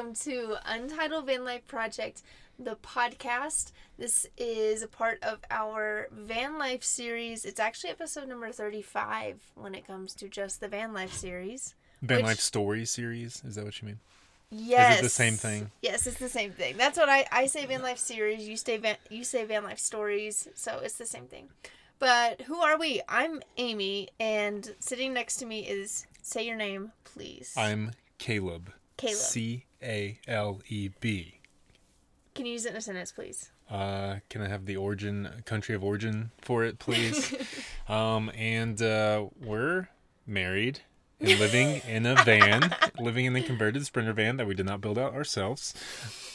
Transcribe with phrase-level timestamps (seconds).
[0.00, 2.22] Welcome to Untitled Van Life Project,
[2.58, 3.72] the podcast.
[3.98, 7.44] This is a part of our van life series.
[7.44, 11.74] It's actually episode number 35 when it comes to just the van life series.
[12.00, 13.98] Van Which- Life story series, is that what you mean?
[14.48, 14.94] Yes.
[14.94, 15.70] It's the same thing?
[15.82, 16.78] Yes, it's the same thing.
[16.78, 19.78] That's what I, I say van life series, you say van you say van life
[19.78, 21.50] stories, so it's the same thing.
[21.98, 23.02] But who are we?
[23.06, 27.52] I'm Amy and sitting next to me is say your name, please.
[27.54, 28.72] I'm Caleb.
[29.00, 29.16] Caleb.
[29.16, 31.40] C A L E B.
[32.34, 33.50] Can you use it in a sentence, please?
[33.70, 37.34] Uh, can I have the origin, country of origin for it, please?
[37.88, 39.88] um, and uh, we're
[40.26, 40.80] married
[41.20, 44.80] and living in a van, living in a converted Sprinter van that we did not
[44.80, 45.74] build out ourselves.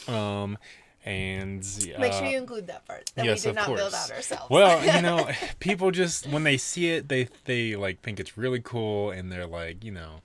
[0.08, 0.58] Um,
[1.04, 1.60] and
[2.00, 3.12] Make sure uh, you include that part.
[3.16, 4.50] That yes, we of did not build out ourselves.
[4.50, 5.30] Well, you know,
[5.60, 9.46] people just when they see it, they they like think it's really cool, and they're
[9.46, 10.22] like, you know,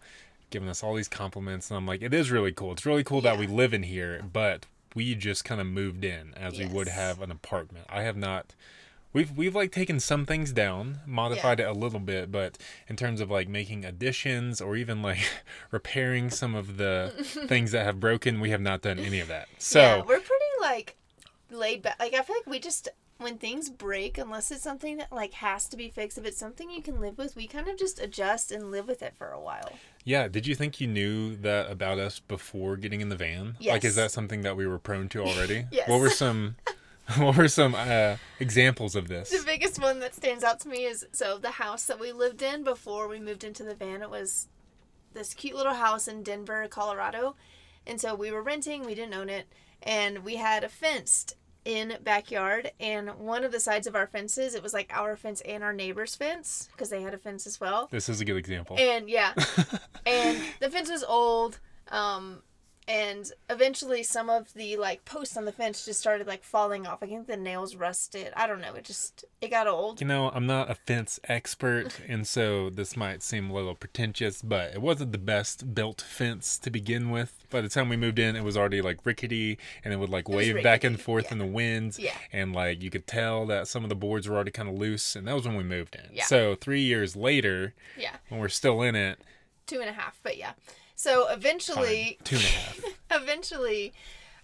[0.51, 2.73] giving us all these compliments, and I'm like, it is really cool.
[2.73, 6.35] It's really cool that we live in here, but we just kind of moved in
[6.35, 7.87] as we would have an apartment.
[7.89, 8.55] I have not.
[9.13, 13.21] We've we've like taken some things down, modified it a little bit, but in terms
[13.21, 15.19] of like making additions or even like
[15.71, 17.13] repairing some of the
[17.47, 19.49] things that have broken, we have not done any of that.
[19.59, 20.97] So yeah, we're pretty like
[21.51, 21.99] laid back.
[21.99, 22.89] Like I feel like we just
[23.21, 26.71] when things break, unless it's something that like has to be fixed, if it's something
[26.71, 29.41] you can live with, we kind of just adjust and live with it for a
[29.41, 29.73] while.
[30.05, 33.57] Yeah, did you think you knew that about us before getting in the van?
[33.61, 33.73] Yes.
[33.75, 35.67] Like is that something that we were prone to already?
[35.71, 35.89] Yes.
[35.89, 36.57] What were some
[37.17, 39.31] what were some uh examples of this?
[39.31, 42.43] The biggest one that stands out to me is so the house that we lived
[42.43, 44.03] in before we moved into the van.
[44.03, 44.49] It was
[45.13, 47.37] this cute little house in Denver, Colorado,
[47.87, 48.85] and so we were renting.
[48.85, 49.47] We didn't own it,
[49.83, 51.37] and we had a fenced
[51.71, 52.73] in backyard.
[52.81, 55.73] And one of the sides of our fences, it was like our fence and our
[55.73, 57.89] neighbor's fence because they had a fence as well.
[57.91, 58.77] This is a good example.
[58.79, 59.33] And yeah,
[60.07, 61.61] and the fence was old.
[61.89, 62.43] Um,
[62.89, 67.03] and eventually some of the like posts on the fence just started like falling off.
[67.03, 68.33] I think the nails rusted.
[68.37, 68.75] I don't know.
[68.75, 70.01] It just it got old.
[70.01, 74.43] You know, I'm not a fence expert, and so this might seem a little pretentious,
[74.43, 77.45] but it wasn't the best built fence to begin with.
[77.51, 80.29] By the time we moved in, it was already like rickety, and it would like
[80.29, 81.33] was wave back and forth yeah.
[81.33, 81.97] in the wind.
[81.99, 82.17] Yeah.
[82.33, 85.15] And like you could tell that some of the boards were already kind of loose,
[85.15, 86.15] and that was when we moved in.
[86.15, 86.25] Yeah.
[86.25, 89.21] So three years later, Yeah, when we're still in it,
[89.67, 90.19] two and a half.
[90.23, 90.53] But yeah,
[91.01, 92.85] so eventually, fine, two and a half.
[93.23, 93.95] eventually,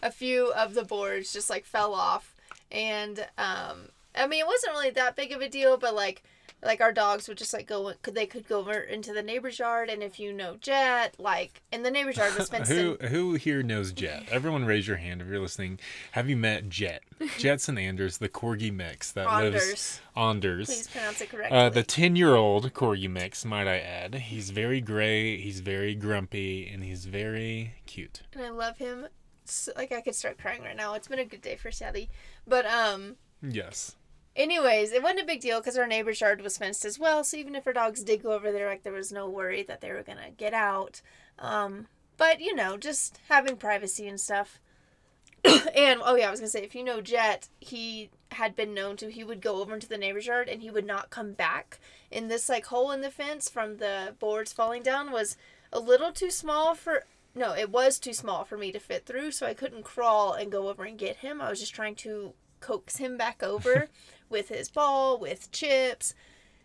[0.03, 2.35] a few of the boards just like fell off,
[2.73, 6.23] and um, I mean it wasn't really that big of a deal, but like.
[6.67, 9.59] Like our dogs would just like go, could they could go over into the neighbor's
[9.59, 13.09] yard, and if you know Jet, like, and the neighbor's yard was fenced Who in.
[13.09, 14.25] who here knows Jet?
[14.31, 15.79] Everyone raise your hand if you're listening.
[16.13, 17.03] Have you met Jet?
[17.39, 20.67] Jet's and Anders, the corgi mix that lives Anders.
[20.67, 21.57] Please pronounce it correctly.
[21.57, 24.15] Uh, the 10 year old corgi mix, might I add.
[24.17, 28.23] He's very gray, he's very grumpy, and he's very cute.
[28.35, 29.07] and I love him.
[29.45, 30.95] So, like I could start crying right now.
[30.95, 32.11] It's been a good day for Sally,
[32.49, 33.95] but um, Yes.
[34.37, 37.25] Anyways, it wasn't a big deal because our neighbor's yard was fenced as well.
[37.25, 39.81] So even if our dogs did go over there, like there was no worry that
[39.81, 41.01] they were gonna get out.
[41.39, 44.61] Um, but you know, just having privacy and stuff.
[45.45, 48.97] and oh yeah, I was gonna say if you know Jet, he had been known
[48.99, 51.79] to he would go over into the neighbor's yard and he would not come back.
[52.13, 55.37] And this like hole in the fence from the boards falling down was
[55.73, 57.05] a little too small for
[57.35, 60.51] no, it was too small for me to fit through, so I couldn't crawl and
[60.51, 61.43] go over and get him.
[61.43, 63.89] I was just trying to coax him back over
[64.29, 66.15] with his ball, with chips.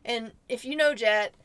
[0.04, 1.36] And if you know Jet,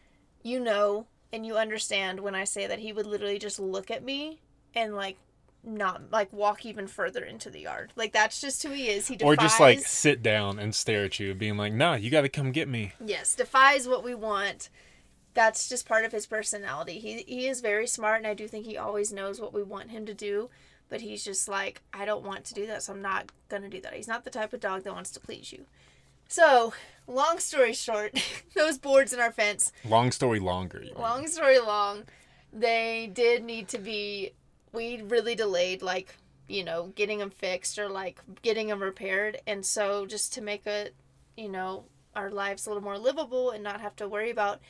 [0.42, 4.04] you know and you understand when I say that he would literally just look at
[4.04, 4.40] me
[4.74, 5.18] and like
[5.64, 7.92] not like walk even further into the yard.
[7.96, 9.08] Like that's just who he is.
[9.08, 12.10] He defies Or just like sit down and stare at you, being like, nah, you
[12.10, 12.92] gotta come get me.
[13.04, 14.70] yes, defies what we want.
[15.34, 16.98] That's just part of his personality.
[16.98, 19.90] He he is very smart and I do think he always knows what we want
[19.90, 20.48] him to do,
[20.88, 23.68] but he's just like I don't want to do that, so I'm not going to
[23.68, 23.94] do that.
[23.94, 25.66] He's not the type of dog that wants to please you.
[26.28, 26.72] So,
[27.06, 28.20] long story short,
[28.54, 30.78] those boards in our fence Long story longer.
[30.80, 31.00] you mean.
[31.02, 32.04] long story long,
[32.52, 34.32] they did need to be.
[34.72, 36.16] We really delayed, like,
[36.48, 39.40] you know, getting them fixed or like getting them repaired.
[39.46, 40.94] And so, just to make it,
[41.36, 41.84] you know,
[42.14, 44.60] our lives a little more livable and not have to worry about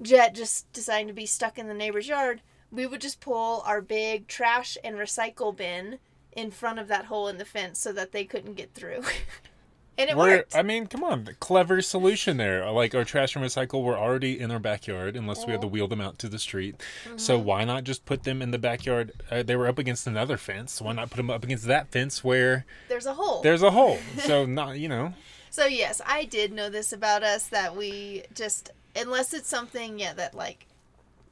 [0.00, 3.80] Jet just deciding to be stuck in the neighbor's yard, we would just pull our
[3.80, 5.98] big trash and recycle bin
[6.32, 9.02] in front of that hole in the fence so that they couldn't get through.
[9.98, 10.54] And it we're, worked.
[10.54, 12.70] I mean, come on, clever solution there.
[12.70, 15.88] Like our trash and recycle were already in our backyard, unless we had to wheel
[15.88, 16.82] them out to the street.
[17.16, 17.46] So Mm-hmm.
[17.46, 19.12] why not just put them in the backyard?
[19.30, 20.82] Uh, they were up against another fence.
[20.82, 23.40] Why not put them up against that fence where There's a hole.
[23.42, 23.98] there's a hole?
[24.18, 25.14] So not, you know,
[25.50, 30.12] So yes, I did know this about us that we just unless it's something yeah
[30.14, 30.66] that like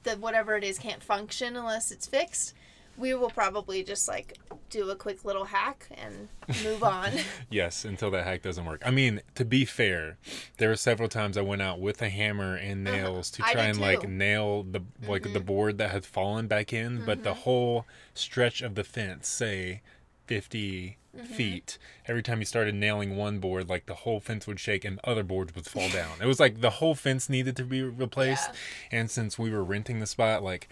[0.04, 2.54] that whatever it is can't function unless it's fixed,
[2.96, 4.38] we will probably just like
[4.70, 6.28] do a quick little hack and
[6.62, 7.10] move on.
[7.50, 8.82] yes, until that hack doesn't work.
[8.84, 10.18] I mean, to be fair,
[10.58, 12.96] there were several times I went out with a hammer and uh-huh.
[12.96, 13.50] nails to Uh-huh.
[13.50, 15.46] I try and like nail the like the mm-hmm.
[15.46, 17.40] board that had fallen back in, but the mm-hmm.
[17.40, 19.82] whole stretch of the fence, say
[20.26, 21.26] 50 mm-hmm.
[21.26, 25.00] feet, every time you started nailing one board, like the whole fence would shake and
[25.04, 26.12] other boards would fall down.
[26.22, 28.50] It was like the whole fence needed to be replaced.
[28.90, 30.68] And since we were renting the spot, like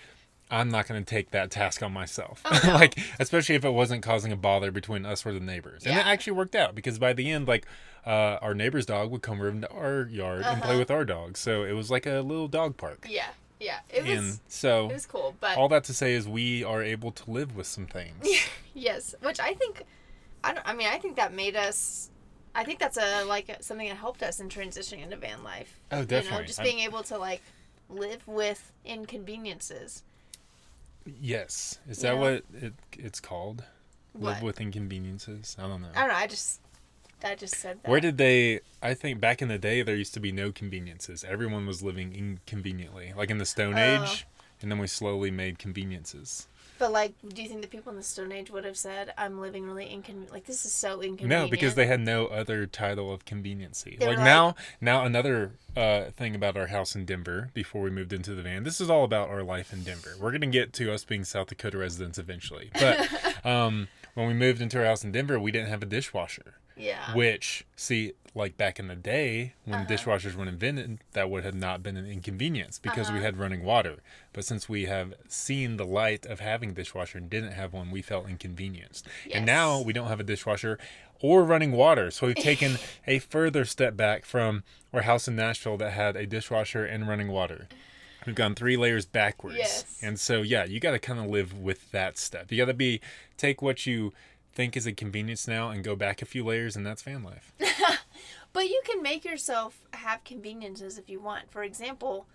[0.52, 2.43] I'm not going to take that task on myself.
[2.44, 2.75] Oh, no.
[2.75, 5.84] like, especially if it wasn't causing a bother between us or the neighbors.
[5.87, 7.66] And it actually worked out because by the end, like,
[8.06, 10.78] uh, our neighbor's dog would come over into our yard and play Uh-huh.
[10.78, 11.37] with our dog.
[11.37, 13.06] So it was like a little dog park.
[13.08, 13.28] yeah,
[13.60, 16.62] yeah, it was And so it was cool, but all that to say is we
[16.64, 18.26] are able to live with some things.
[18.75, 19.84] yes, which I think
[20.44, 20.69] I don't.
[20.69, 22.10] I mean, I think that made us.
[22.56, 25.81] I think that's a like something that helped us in transitioning into van life.
[25.93, 26.31] Oh, definitely.
[26.32, 27.40] You know, just I'm- being able to like
[27.88, 30.02] live with inconveniences.
[31.06, 31.78] Yes.
[31.88, 33.64] Is that what it, it's called?
[34.12, 34.34] What?
[34.34, 35.56] Live with inconveniences?
[35.58, 35.88] I don't know.
[35.94, 36.14] I don't know.
[36.14, 36.60] I just,
[37.25, 37.90] I just said that.
[37.90, 38.60] Where did they?
[38.82, 41.25] I think back in the day, there used to be no conveniences.
[41.25, 44.02] Everyone was living inconveniently, like in the Stone Oh.
[44.04, 44.26] Age,
[44.60, 46.46] and then we slowly made conveniences.
[46.82, 49.40] But like, do you think the people in the Stone Age would have said, "I'm
[49.40, 50.32] living really inconvenient"?
[50.32, 51.44] Like this is so inconvenient.
[51.44, 53.96] No, because they had no other title of conveniency.
[54.00, 58.12] Like like- now, now another uh, thing about our house in Denver before we moved
[58.12, 58.64] into the van.
[58.64, 60.17] This is all about our life in Denver.
[60.19, 63.08] We're gonna get to us being South Dakota residents eventually, but
[63.46, 66.55] um, when we moved into our house in Denver, we didn't have a dishwasher.
[66.76, 67.14] Yeah.
[67.14, 69.87] Which, see, like back in the day when Uh-huh.
[69.88, 73.25] dishwashers weren't invented, that would have not been an inconvenience because we Uh-huh.
[73.26, 73.96] had running water.
[74.32, 77.90] But since we have seen the light of having a dishwasher and didn't have one,
[77.90, 79.06] we felt inconvenienced.
[79.32, 80.79] And now we don't have a dishwasher
[81.20, 82.11] or running water.
[82.11, 86.26] So we've taken a further step back from our house in Nashville that had a
[86.26, 87.69] dishwasher and running water.
[88.25, 89.56] We've gone three layers backwards.
[89.58, 89.99] Yes.
[90.00, 92.50] And so, yeah, you got to kind of live with that step.
[92.52, 93.00] You got to be,
[93.37, 94.12] take what you
[94.55, 97.52] think is a convenience now and go back a few layers, and that's van life.
[98.52, 101.50] But you can make yourself have conveniences if you want.
[101.50, 102.26] For example,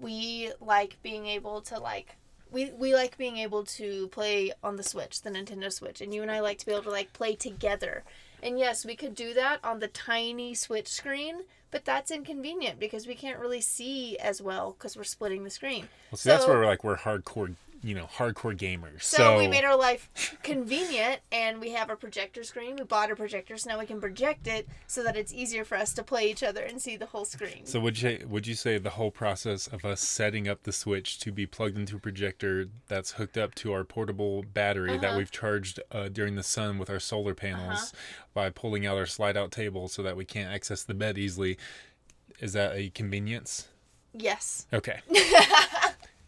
[0.00, 2.16] we like being able to like
[2.52, 6.22] we, we like being able to play on the Switch, the Nintendo Switch, and you
[6.22, 8.02] and I like to be able to like play together.
[8.42, 13.06] And yes, we could do that on the tiny Switch screen, but that's inconvenient because
[13.06, 15.88] we can't really see as well because we're splitting the screen.
[16.10, 19.04] Well, see, that's where we're like, we're hardcore, you know, hardcore gamers.
[19.04, 20.10] So, So, we made our life
[20.42, 22.76] convenient and we have a projector screen.
[22.76, 25.76] We bought a projector so now we can project it so that it's easier for
[25.76, 27.64] us to play each other and see the whole screen.
[27.64, 31.18] so would you would you say the whole process of us setting up the switch
[31.20, 35.18] to be plugged into a projector that's hooked up to our portable battery that Uh-huh.
[35.18, 37.92] we've charged uh, during the sun with our solar panels
[38.34, 41.56] by pulling out our slide out table so that we can't access the bed easily,
[42.40, 43.68] is that a convenience?
[44.12, 44.66] yes.
[44.72, 45.00] Okay.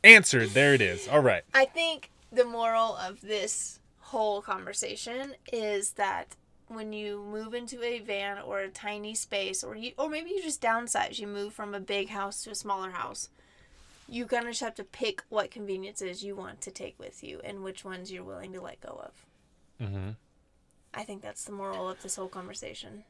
[0.05, 0.51] Answered.
[0.51, 1.09] There it is.
[1.09, 1.45] All right.
[1.55, 6.37] I think the moral of this whole conversation is that
[6.69, 10.43] when you move into a van or a tiny space or you or maybe you
[10.43, 13.29] just downsize, you move from a big house to a smaller house.
[14.09, 17.41] You kind of just have to pick what conveniences you want to take with you
[17.45, 19.87] and which ones you're willing to let go of.
[19.87, 20.11] Mm-hmm.
[20.95, 23.05] I think that's the moral of this whole conversation.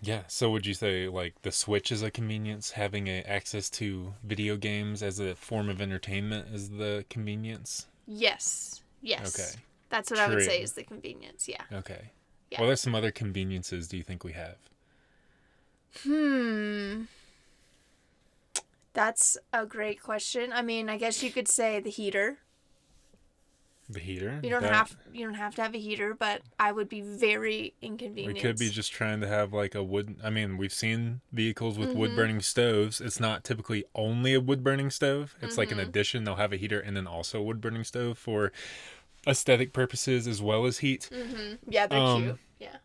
[0.00, 0.22] Yeah.
[0.28, 2.72] So would you say like the Switch is a convenience?
[2.72, 7.86] Having a access to video games as a form of entertainment is the convenience?
[8.06, 8.82] Yes.
[9.02, 9.38] Yes.
[9.38, 9.62] Okay.
[9.90, 11.48] That's what I would say is the convenience.
[11.48, 11.62] Yeah.
[11.72, 12.10] Okay.
[12.50, 12.60] Yeah.
[12.60, 14.56] What are some other conveniences do you think we have?
[16.04, 17.02] Hmm.
[18.92, 20.52] That's a great question.
[20.52, 22.38] I mean, I guess you could say the heater.
[23.90, 24.38] The heater.
[24.42, 27.00] You don't That- have you don't have to have a heater, but I would be
[27.00, 28.34] very inconvenient.
[28.34, 30.16] We could be just trying to have like a wood.
[30.22, 31.98] I mean, we've seen vehicles with Mm-hmm.
[31.98, 33.00] wood burning stoves.
[33.00, 35.36] It's not typically only a wood burning stove.
[35.40, 35.80] It's like Mm-hmm.
[35.80, 36.24] an addition.
[36.24, 38.52] They'll have a heater and then also a wood burning stove for
[39.26, 41.08] aesthetic purposes as well as heat.
[41.10, 41.54] Mm-hmm.
[41.72, 42.38] Yeah, they're Um, cute.
[42.60, 42.76] Yeah.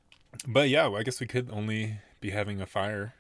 [0.48, 3.14] But yeah, I guess we could only be having a fire,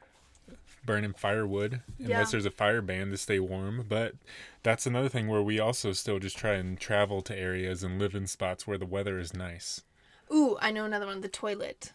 [0.86, 2.08] burning firewood, Yeah.
[2.18, 3.86] unless there's a fire ban to stay warm.
[3.88, 4.16] But
[4.64, 8.16] that's another thing where we also still just try and travel to areas and live
[8.16, 9.82] in spots where the weather is nice.
[10.34, 11.22] Ooh, I know another one.
[11.22, 11.94] The toilet.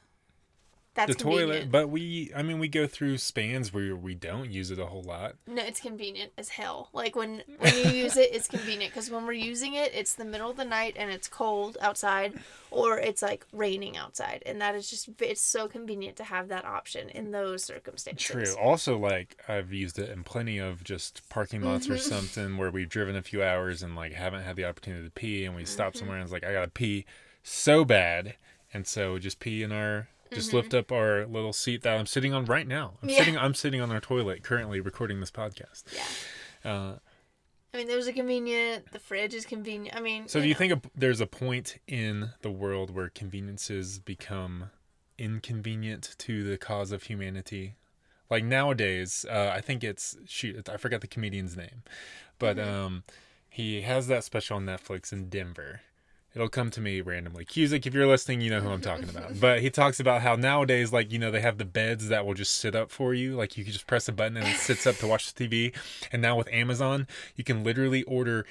[0.98, 4.70] That's the toilet, but we I mean we go through spans where we don't use
[4.70, 5.36] it a whole lot.
[5.46, 6.90] No, it's convenient as hell.
[6.92, 10.24] Like when when you use it, it's convenient because when we're using it, it's the
[10.24, 12.34] middle of the night and it's cold outside,
[12.70, 16.64] or it's like raining outside, and that is just it's so convenient to have that
[16.64, 18.26] option in those circumstances.
[18.26, 18.54] True.
[18.60, 22.08] Also, like I've used it in plenty of just parking lots or Mm-hmm.
[22.10, 25.44] something where we've driven a few hours and like haven't had the opportunity to pee,
[25.44, 25.98] and we stop Mm-hmm.
[26.00, 27.04] somewhere and it's like I gotta pee
[27.44, 28.34] so bad,
[28.74, 32.32] and so just pee in our just lift up our little seat that I'm sitting
[32.34, 32.94] on right now.
[33.02, 33.10] I'm Mm-hmm.
[33.10, 33.18] Yeah.
[33.18, 33.38] sitting.
[33.38, 35.84] I'm sitting on our toilet currently recording this podcast.
[36.64, 36.70] Yeah.
[36.72, 36.98] Uh,
[37.74, 38.90] I mean, those are convenient.
[38.92, 39.94] The fridge is convenient.
[39.96, 40.58] I mean, so do you know.
[40.58, 44.70] think a, there's a point in the world where conveniences become
[45.18, 47.76] inconvenient to the cause of humanity?
[48.30, 51.82] Like nowadays, uh, I think it's shoot, I forgot the comedian's name,
[52.38, 52.70] but Mm-hmm.
[52.86, 53.04] um,
[53.50, 55.80] he has that special on Netflix in Denver.
[56.38, 57.44] It'll come to me randomly.
[57.44, 59.40] Cusick, if you're listening, you know who I'm talking about.
[59.40, 62.34] But he talks about how nowadays, like, you know, they have the beds that will
[62.34, 63.34] just sit up for you.
[63.34, 65.74] Like, you can just press a button and it sits up to watch the TV.
[66.12, 68.46] And now with Amazon, you can literally order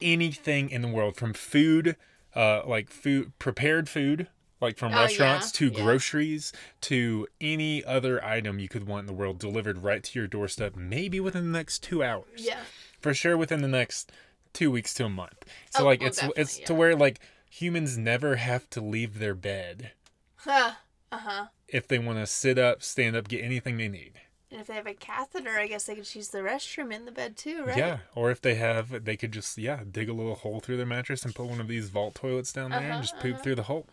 [0.00, 1.96] anything in the world from food,
[2.34, 4.28] uh, like food, prepared food,
[4.60, 5.82] like from Oh, restaurants yeah, to yeah.
[5.82, 10.28] groceries to any other item you could want in the world delivered right to your
[10.28, 12.60] doorstep, maybe within the next two hours Yeah.
[13.00, 14.10] for sure within the next
[14.58, 15.44] two weeks to a month.
[15.70, 19.34] So Oh, like well, it's it's to where like humans never have to leave their
[19.34, 19.92] bed
[20.36, 20.72] Huh.
[21.10, 21.44] Uh huh.
[21.68, 24.12] if they want to sit up, stand up, get anything they need.
[24.50, 27.12] And if they have a catheter, I guess they could use the restroom in the
[27.12, 27.76] bed too, right?
[27.78, 30.86] Yeah, or if they have, they could just yeah dig a little hole through their
[30.86, 33.56] mattress and put one of these vault toilets down there Uh-huh, and just poop through
[33.56, 33.86] the hole.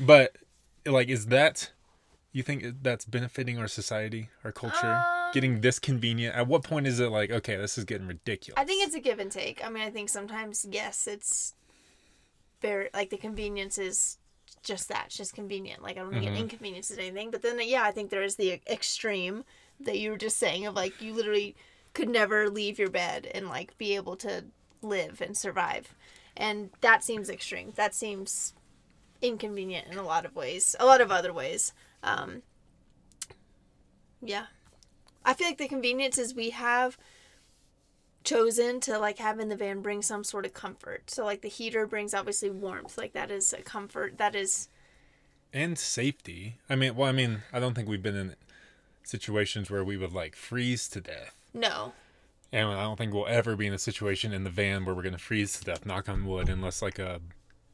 [0.00, 0.36] But
[0.86, 1.70] like, is that
[2.32, 6.34] you think that's benefiting our society, our culture, Um, getting this convenient?
[6.36, 8.60] At what point is it like okay, this is getting ridiculous?
[8.60, 9.64] I think it's a give and take.
[9.64, 11.54] I mean, I think sometimes, yes, it's
[12.60, 14.18] very like the convenience is
[14.62, 15.82] just that, it's just convenient.
[15.82, 16.34] Like I don't Mm-hmm.
[16.34, 17.30] it inconveniences anything.
[17.30, 19.44] But then, yeah, I think there is the extreme
[19.80, 21.54] that you were just saying of like you literally
[21.94, 24.44] could never leave your bed and like be able to
[24.82, 25.94] live and survive,
[26.36, 27.72] and that seems extreme.
[27.76, 28.54] That seems
[29.22, 31.72] inconvenient in a lot of ways, a lot of other ways.
[32.02, 32.42] Um,
[34.22, 34.46] yeah,
[35.28, 36.96] I feel like the conveniences we have
[38.24, 41.10] chosen to like have in the van bring some sort of comfort.
[41.10, 42.96] So like the heater brings obviously warmth.
[42.96, 44.16] Like that is a comfort.
[44.16, 44.70] That is
[45.52, 46.56] and safety.
[46.70, 48.36] I mean, well, I mean, I don't think we've been in
[49.02, 51.34] situations where we would like freeze to death.
[51.52, 51.92] no.
[52.50, 55.02] And I don't think we'll ever be in a situation in the van where we're
[55.02, 57.20] going to freeze to death, knock on wood, unless like a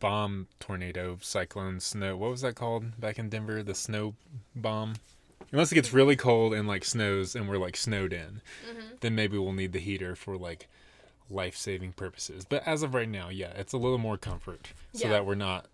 [0.00, 2.16] bomb tornado, cyclone, snow.
[2.16, 3.62] What was that called back in Denver?
[3.62, 4.16] The snow
[4.56, 4.94] bomb?
[5.54, 5.96] Unless it gets mm-hmm.
[5.98, 8.96] really cold and like snows and we're like snowed in, mm-hmm.
[9.00, 10.68] then maybe we'll need the heater for like
[11.30, 12.44] life saving purposes.
[12.44, 15.12] But as of right now, yeah, it's a little more comfort so Yeah.
[15.12, 15.66] that we're not.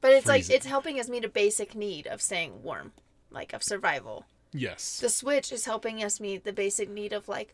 [0.00, 2.92] But it's like it's helping us meet a basic need of staying warm,
[3.32, 4.26] like of survival.
[4.52, 5.00] Yes.
[5.00, 7.52] The switch is helping us meet the basic need of like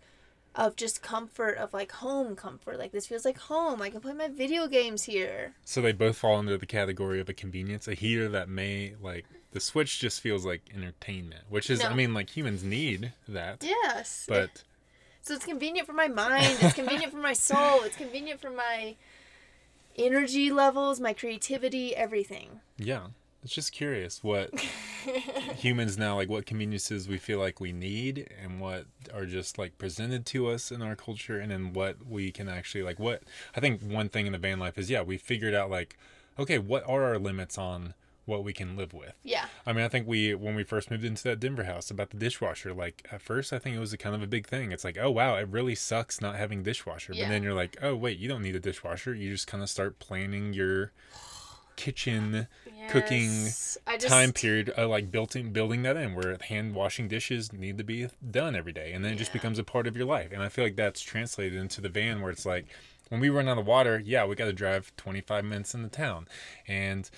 [0.54, 2.78] of just comfort of like home comfort.
[2.78, 3.80] Like this feels like home.
[3.80, 5.54] I can play my video games here.
[5.64, 7.88] So they both fall under the category of a convenience.
[7.88, 9.24] A heater that may like
[9.56, 13.64] the switch just feels like entertainment, which is I mean like humans need that.
[13.64, 14.26] Yes.
[14.28, 14.62] But
[15.22, 16.58] So it's convenient for my mind.
[16.60, 17.82] It's convenient for my soul.
[17.84, 18.96] It's convenient for my
[19.96, 22.60] energy levels, my creativity, everything.
[22.76, 23.06] yeah,
[23.42, 24.50] it's just curious what
[25.56, 28.84] humans now like what conveniences we feel like we need and what
[29.14, 32.82] are just like presented to us in our culture and then what we can actually
[32.82, 33.22] like what
[33.56, 35.96] I think one thing in the van life is yeah, we figured out like
[36.38, 37.94] okay, what are our limits on
[38.26, 39.14] what we can live with?
[39.22, 39.46] Yeah.
[39.64, 42.18] I mean, I think we when we first moved into that Denver house about the
[42.18, 44.72] dishwasher, like at first I think it was a kind of a big thing.
[44.72, 47.14] It's like, oh wow, it really sucks not having dishwasher.
[47.14, 47.24] Yeah.
[47.24, 49.14] But then you're like, oh wait, you don't need a dishwasher.
[49.14, 50.92] You just kind of start planning your
[51.76, 52.48] kitchen
[52.88, 53.78] cooking Yes.
[53.86, 57.78] I just, time period, uh, like building building that in where hand washing dishes need
[57.78, 60.32] to be done every day, and then it just becomes a part of your life.
[60.32, 62.66] And I feel like that's translated into the van where it's like.
[63.08, 66.26] When we run out of water, yeah, we got to drive 25 minutes into town,
[66.66, 67.08] and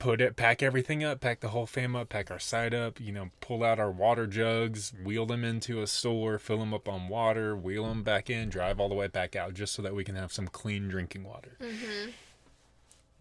[0.00, 3.12] put it pack everything up pack the whole fam up pack our side up you
[3.12, 7.06] know pull out our water jugs wheel them into a store fill them up on
[7.08, 10.02] water wheel them back in drive all the way back out just so that we
[10.02, 12.10] can have some clean drinking water Mm-hmm.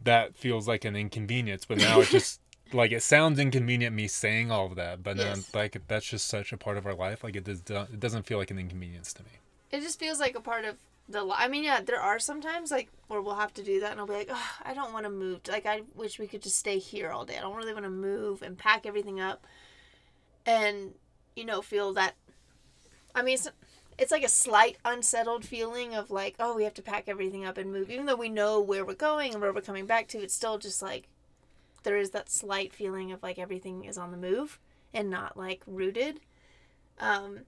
[0.04, 2.40] that feels like an inconvenience but now it just
[2.72, 5.54] like it sounds inconvenient me saying all of that but Yes.
[5.54, 8.38] like that's just such a part of our life like it does it doesn't feel
[8.38, 9.32] like an inconvenience to me
[9.72, 10.76] It just feels like a part of
[11.10, 11.28] the.
[11.36, 14.08] I mean, yeah, there are sometimes like where we'll have to do that, and I'll
[14.08, 15.42] be like, oh, I don't want to move.
[15.48, 17.38] Like, I wish we could just stay here all day.
[17.38, 19.46] I don't really want to move and pack everything up,
[20.46, 20.94] and
[21.36, 22.16] you know, feel that.
[23.16, 23.50] I mean, it's,
[23.98, 27.58] it's like a slight unsettled feeling of like, oh, we have to pack everything up
[27.58, 30.20] and move, even though we know where we're going and where we're coming back to.
[30.20, 31.08] It's still just like.
[31.84, 34.60] there is that slight feeling of like everything is on the move
[34.94, 36.20] and not like rooted.
[37.00, 37.42] Um,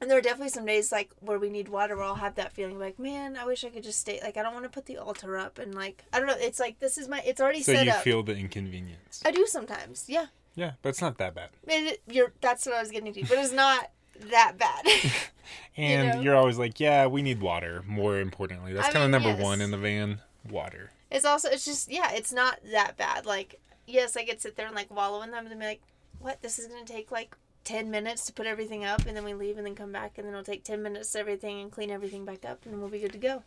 [0.00, 2.52] and there are definitely some days like where we need water where I'll have that
[2.52, 4.20] feeling like, man, I wish I could just stay.
[4.22, 6.36] Like I don't want to put the altar up and like I don't know.
[6.38, 7.20] It's like this is my.
[7.24, 8.02] It's already So set you up.
[8.02, 9.22] feel the inconvenience.
[9.24, 10.04] I do sometimes.
[10.08, 10.26] Yeah.
[10.54, 11.50] Yeah, but it's not that bad.
[11.66, 12.32] It, you're.
[12.40, 13.20] That's what I was getting to.
[13.22, 13.90] But it's not
[14.30, 14.84] that bad.
[15.76, 17.82] And you are always like, yeah, we need water.
[17.86, 20.20] More importantly, that's kind of number one in the van.
[20.48, 20.90] Water.
[21.10, 21.48] it's also.
[21.48, 21.90] It's just.
[21.90, 22.10] Yeah.
[22.12, 23.26] It's not that bad.
[23.26, 25.82] Like yes, I could sit there and like wallow in them and be like,
[26.18, 26.42] what?
[26.42, 27.36] This is gonna take like.
[27.68, 30.26] 10 minutes to put everything up and then we leave and then come back and
[30.26, 32.88] then it'll take 10 minutes to everything and clean everything back up and then we'll
[32.90, 33.42] be good to go.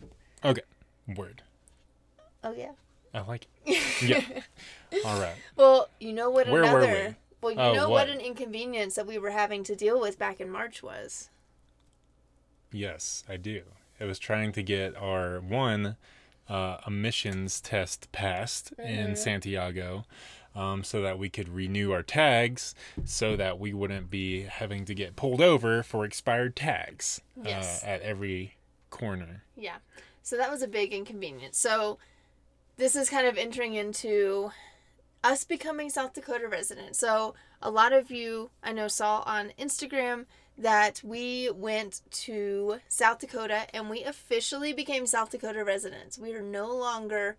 [0.45, 0.61] Okay.
[1.15, 1.41] Word.
[2.43, 2.71] Oh yeah.
[3.13, 3.81] I like it.
[4.01, 4.21] Yeah.
[5.05, 5.35] All right.
[5.55, 8.07] Well, you know what Where another Well, you Oh, know what?
[8.07, 8.09] what?
[8.09, 11.29] an inconvenience that we were having to deal with back in March was.
[12.71, 13.63] Yes, I do.
[13.99, 15.97] It was trying to get our one
[16.49, 19.17] uh, emissions test passed in Mhm.
[19.17, 20.05] Santiago
[20.55, 24.93] um, so that we could renew our tags so that we wouldn't be having to
[24.93, 27.83] get pulled over for expired tags Yes.
[27.83, 28.55] uh, at every
[28.89, 29.43] corner.
[29.55, 29.77] Yeah.
[30.23, 31.57] So that was a big inconvenience.
[31.57, 31.97] So
[32.77, 34.51] this is kind of entering into
[35.23, 36.99] us becoming South Dakota residents.
[36.99, 40.25] So a lot of you I know saw on Instagram
[40.57, 46.17] that we went to South Dakota and we officially became South Dakota residents.
[46.19, 47.37] We are no longer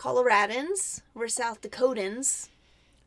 [0.00, 1.02] Coloradans.
[1.12, 2.48] We're South Dakotans.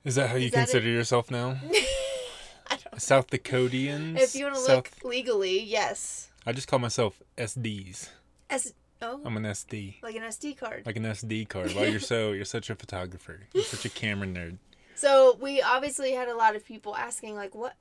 [0.06, 0.62] Is that how you Is that it?
[0.66, 1.58] consider yourself now?
[2.70, 4.22] I don't South Dakotians?
[4.22, 6.30] If you want to South- look legally, yes.
[6.46, 8.10] I just call myself SDs.
[8.48, 10.04] As oh, I'm an SD.
[10.04, 10.86] like an SD card.
[10.86, 11.74] Like an SD card.
[11.74, 13.40] Well, you're so you're such a photographer.
[13.54, 14.58] You're such a camera nerd.
[14.94, 17.74] So we obviously had a lot of people asking like what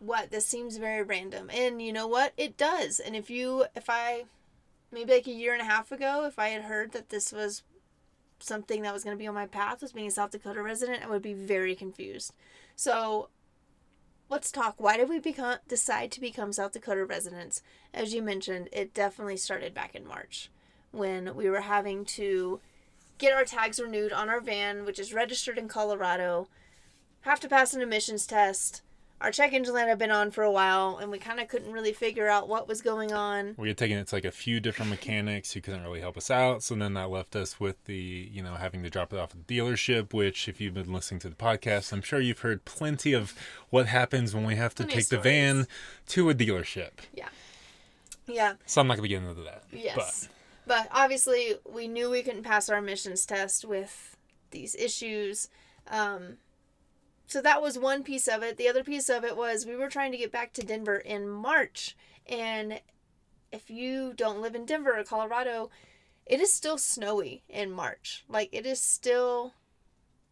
[0.00, 1.48] what this seems very random.
[1.50, 2.34] And you know what?
[2.36, 3.00] It does.
[3.00, 4.24] And if you if I
[4.92, 7.62] maybe like a year and a half ago, if I had heard that this was
[8.38, 11.02] something that was going to be on my path was being a South Dakota resident,
[11.02, 12.32] I would be very confused.
[12.76, 13.28] So
[14.28, 14.74] let's talk.
[14.78, 17.62] Why did we become decide to become South Dakota residents?
[17.92, 20.50] As you mentioned, it definitely started back in March
[20.90, 22.60] when we were having to
[23.18, 26.48] get our tags renewed on our van, which is registered in Colorado,
[27.22, 28.82] have to pass an emissions test.
[29.20, 31.72] Our check engine light had been on for a while, and we kind of couldn't
[31.72, 33.54] really figure out what was going on.
[33.56, 36.30] We had taken it to like a few different mechanics who couldn't really help us
[36.30, 36.62] out.
[36.62, 39.46] So then that left us with the, you know, having to drop it off at
[39.46, 43.14] the dealership, which if you've been listening to the podcast, I'm sure you've heard plenty
[43.14, 43.32] of
[43.70, 45.68] what happens when we have to Plenty take the van
[46.08, 46.90] to a dealership.
[47.14, 47.28] Yeah,
[48.26, 48.54] Yeah.
[48.66, 49.62] So I'm not going to get into that.
[49.72, 50.28] yes.
[50.66, 54.16] But obviously, we knew we couldn't pass our emissions test with
[54.50, 55.48] these issues.
[55.90, 56.38] Um,
[57.26, 58.56] so that was one piece of it.
[58.56, 61.28] The other piece of it was we were trying to get back to Denver in
[61.28, 61.96] March.
[62.26, 62.80] And
[63.52, 65.70] if you don't live in Denver or Colorado,
[66.26, 68.24] it is still snowy in March.
[68.28, 69.54] Like it is still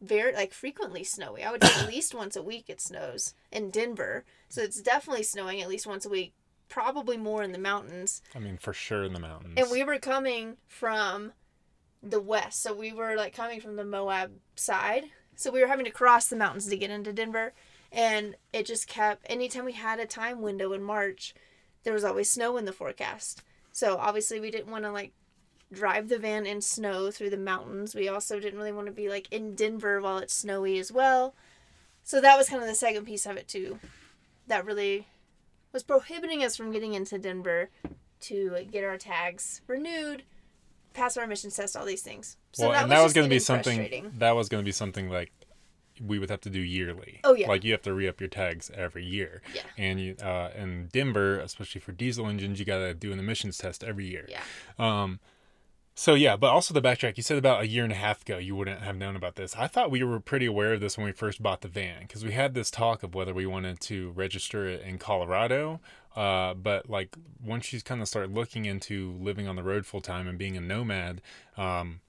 [0.00, 1.42] very like frequently snowy.
[1.42, 4.24] I would say at least once a week it snows in Denver.
[4.48, 6.34] So it's definitely snowing at least once a week,
[6.68, 8.22] probably more in the mountains.
[8.34, 9.54] I mean, for sure in the mountains.
[9.56, 11.32] And we were coming from
[12.02, 12.62] the west.
[12.62, 15.04] So we were like coming from the Moab side.
[15.42, 17.52] So we were having to cross the mountains to get into Denver.
[17.90, 21.34] And it just kept, anytime we had a time window in March,
[21.84, 23.42] there was always snow in the forecast.
[23.72, 25.12] So obviously we didn't want to like
[25.72, 27.94] drive the van in snow through the mountains.
[27.94, 31.34] We also didn't really want to be like in Denver while it's snowy as well.
[32.04, 33.78] So that was kind of the second piece of it too.
[34.46, 35.08] That really
[35.72, 37.70] was prohibiting us from getting into Denver
[38.20, 40.22] to get our tags renewed,
[40.92, 42.36] pass our emissions test, all these things.
[42.52, 44.12] So well, and that was going to be something.
[44.18, 45.32] That was going to be something like
[46.00, 47.20] we would have to do yearly.
[47.24, 47.48] Oh, yeah.
[47.48, 49.42] Like you have to re up your tags every year.
[49.54, 49.62] Yeah.
[49.76, 53.58] And you, uh, in Denver, especially for diesel engines, you got to do an emissions
[53.58, 54.28] test every year.
[54.28, 54.42] Yeah.
[54.78, 55.20] Um,
[55.94, 57.16] so yeah, but also the backtrack.
[57.16, 59.54] You said about a year and a half ago you wouldn't have known about this.
[59.56, 62.24] I thought we were pretty aware of this when we first bought the van because
[62.24, 65.80] we had this talk of whether we wanted to register it in Colorado.
[66.16, 70.00] Uh, but like once you kind of start looking into living on the road full
[70.00, 71.20] time and being a nomad,
[71.56, 72.00] um,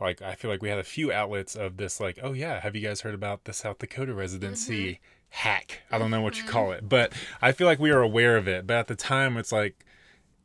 [0.00, 2.00] like I feel like we had a few outlets of this.
[2.00, 5.00] Like, oh yeah, have you guys heard about the South Dakota residency
[5.30, 5.82] hack?
[5.90, 8.48] I don't know what you call it, but I feel like we are aware of
[8.48, 8.66] it.
[8.66, 9.84] But at the time, it's like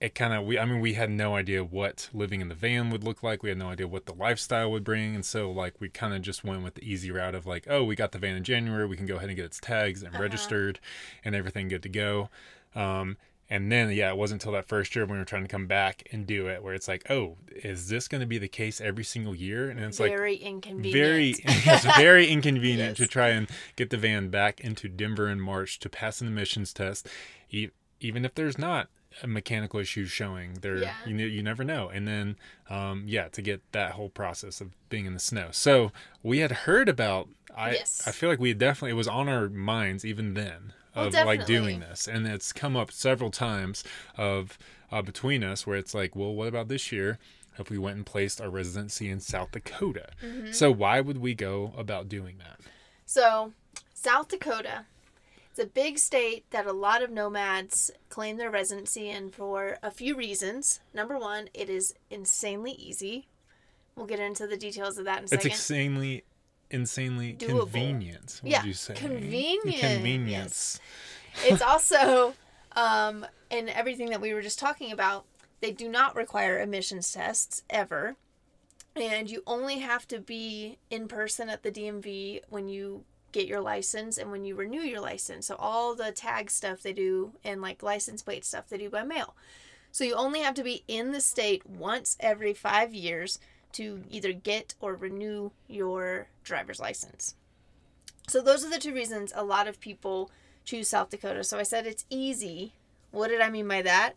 [0.01, 2.89] it kind of we i mean we had no idea what living in the van
[2.89, 3.43] would look like.
[3.43, 5.15] We had no idea what the lifestyle would bring.
[5.15, 7.83] And so like we kind of just went with the easy route of like oh
[7.83, 8.85] we got the van in january.
[8.85, 10.79] We can go ahead and get its tags and registered
[11.23, 12.29] and everything good to go.
[12.75, 13.17] Um
[13.49, 15.67] and then yeah it wasn't until that first year when we were trying to come
[15.67, 18.81] back and do it where it's like oh is this going to be the case
[18.81, 19.69] every single year?
[19.69, 20.93] And it's like very inconvenient.
[20.93, 25.79] very it's very inconvenient to try and get the van back into Denver in March
[25.79, 27.07] to pass an emissions test,
[27.49, 27.69] e-
[28.01, 28.89] even if there's not
[29.25, 30.55] mechanical issues showing.
[30.61, 30.95] There, Yeah.
[31.05, 31.89] you you never know.
[31.89, 32.35] And then,
[32.69, 35.49] um, yeah, to get that whole process of being in the snow.
[35.51, 35.91] So
[36.23, 37.29] we had heard about.
[37.55, 38.03] I Yes.
[38.05, 41.45] I feel like we definitely it was on our minds even then Well, of like
[41.45, 43.83] doing this, and it's come up several times
[44.17, 44.57] of
[44.91, 47.17] uh, between us where it's like, well, what about this year?
[47.57, 50.51] If we went and placed our residency in South Dakota, Mm-hmm.
[50.51, 52.59] so why would we go about doing that?
[53.05, 53.53] So,
[53.93, 54.85] South Dakota.
[55.55, 59.89] It's a big state that a lot of nomads claim their residency in for a
[59.89, 60.81] few reasons.
[60.93, 63.29] Number one, it is insanely easy.
[63.95, 65.51] We'll get into the details of that in a It's second.
[65.51, 66.25] insanely,
[66.69, 67.59] insanely Doable.
[67.61, 68.41] convenient.
[68.43, 70.81] Would Yeah, you say convenient, Convenience.
[71.45, 72.33] it's also,
[72.75, 75.23] um, in everything that we were just talking about,
[75.61, 78.17] they do not require emissions tests ever.
[78.93, 83.05] And you only have to be in person at the DMV when you
[83.35, 85.47] get your license and when you renew your license.
[85.47, 89.03] So all the tag stuff they do and like license plate stuff they do by
[89.03, 89.35] mail.
[89.91, 93.37] So you only have to be in the state once every five years
[93.73, 97.35] to either get or renew your driver's license.
[98.29, 100.31] So those are the two reasons a lot of people
[100.63, 101.43] choose South Dakota.
[101.43, 102.71] So I said it's easy.
[103.11, 104.13] What did I mean by that?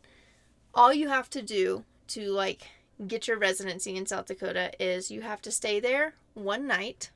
[0.72, 2.68] All you have to do to like
[3.08, 7.10] get your residency in South Dakota is you have to stay there one night.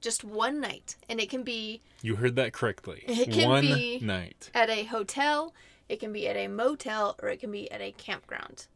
[0.00, 0.96] Just one night.
[1.08, 3.02] And it can be You heard that correctly.
[3.06, 4.50] It can One be- night.
[4.54, 5.54] at a hotel,
[5.88, 8.66] it can be at a motel, or it can be at a campground.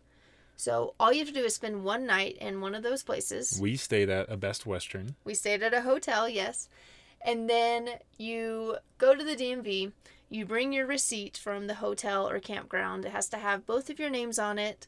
[0.56, 3.58] So all you have to do is spend one night in one of those places.
[3.60, 5.16] We stayed at a Best Western.
[5.24, 6.68] We stayed at a hotel, yes.
[7.22, 9.92] And then you go to the DMV,
[10.28, 13.04] you bring your receipt from the hotel or campground.
[13.04, 14.86] It has to have both of your names on it,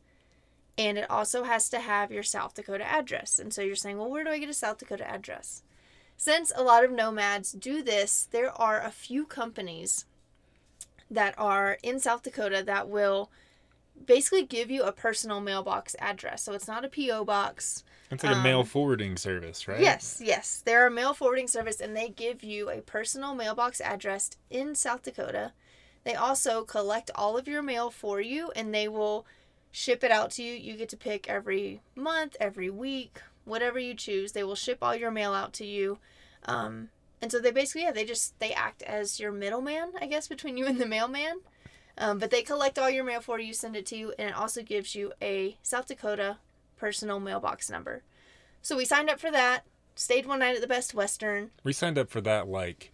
[0.79, 3.39] and it also has to have your South Dakota address.
[3.39, 5.63] And so you're saying, well, where do I get a South Dakota address?
[6.23, 10.05] Since a lot of nomads do this, there are a few companies
[11.11, 13.29] that are in South Dakota that will
[14.07, 16.45] basically give you a personal mailbox address.
[16.45, 17.25] So it's not a P.O.
[17.25, 17.83] box.
[18.13, 19.81] It's like a mail Um, forwarding service, right?
[19.81, 20.63] Yes, yes.
[20.65, 25.03] They're a mail forwarding service and they give you a personal mailbox address in South
[25.03, 25.51] Dakota.
[26.05, 29.27] They also collect all of your mail for you and they will
[29.73, 30.55] ship it out to you.
[30.55, 34.33] You get to pick every month, every week, whatever you choose.
[34.33, 35.99] They will ship all your mail out to you.
[36.45, 36.89] Um,
[37.21, 40.57] and so they basically, yeah, they just, they act as your middleman, I guess, between
[40.57, 41.41] you and the mailman.
[41.99, 44.35] Um, but they collect all your mail for you, send it to you, and it
[44.35, 46.39] also gives you a South Dakota
[46.77, 48.03] personal mailbox number.
[48.63, 49.65] So we signed up for that.
[49.95, 51.51] Stayed one night at the Best Western.
[51.63, 52.93] We signed up for that like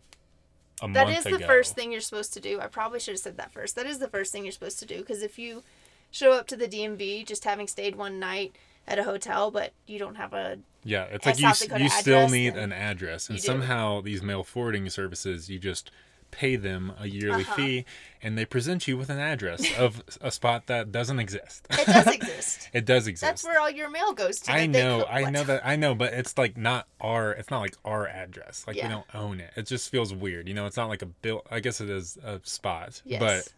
[0.82, 1.38] a That month is ago.
[1.38, 2.60] the first thing you're supposed to do.
[2.60, 3.76] I probably should have said that first.
[3.76, 5.62] That is the first thing you're supposed to do because if you
[6.10, 8.56] show up to the DMV just having stayed one night
[8.88, 11.90] at a hotel, but you don't have a Yeah, it's like you South Dakota you
[11.90, 15.90] still need an address, and somehow these mail forwarding services, you just
[16.30, 17.54] pay them a yearly Uh-huh.
[17.54, 17.84] fee,
[18.22, 21.66] and they present you with an address of a spot that doesn't exist.
[21.70, 22.68] it does exist.
[22.74, 23.22] it does exist.
[23.30, 24.52] That's where all your mail goes to.
[24.52, 25.32] I know, I what?
[25.32, 28.64] know that, I know, but it's like not our, it's not like our address.
[28.66, 28.88] Like Yeah.
[28.88, 29.52] we don't own it.
[29.56, 30.66] It just feels weird, you know.
[30.66, 31.44] It's not like a bill.
[31.50, 33.20] I guess it is a spot, Yes.
[33.20, 33.52] but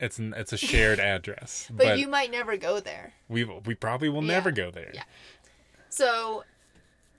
[0.00, 1.68] it's n- it's a shared address.
[1.70, 3.12] but, you might never go there.
[3.28, 4.34] we we probably will Yeah.
[4.34, 4.90] never go there.
[4.94, 5.04] Yeah.
[5.88, 6.44] So,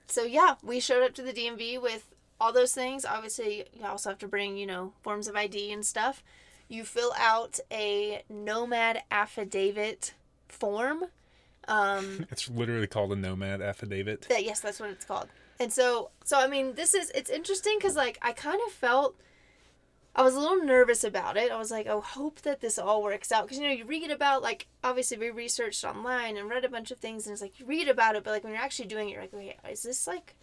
[0.06, 2.08] so yeah, we showed up to the DMV with
[2.40, 3.04] all those things.
[3.04, 6.22] Obviously, you also have to bring, you know, forms of ID and stuff.
[6.68, 10.14] You fill out a nomad affidavit
[10.48, 11.04] form.
[11.68, 14.22] Um, It's literally called a nomad affidavit.
[14.28, 15.28] that yes, that's what it's called.
[15.60, 19.16] And so, so I mean, this is it's interesting because like I kind of felt.
[20.14, 21.50] I was a little nervous about it.
[21.50, 23.44] I was like, I hope that this all works out.
[23.44, 26.90] Because, you know, you read about, like, obviously we researched online and read a bunch
[26.90, 29.08] of things, and it's like, you read about it, but, like, when you're actually doing
[29.08, 30.34] it, you're like, wait, is this, like,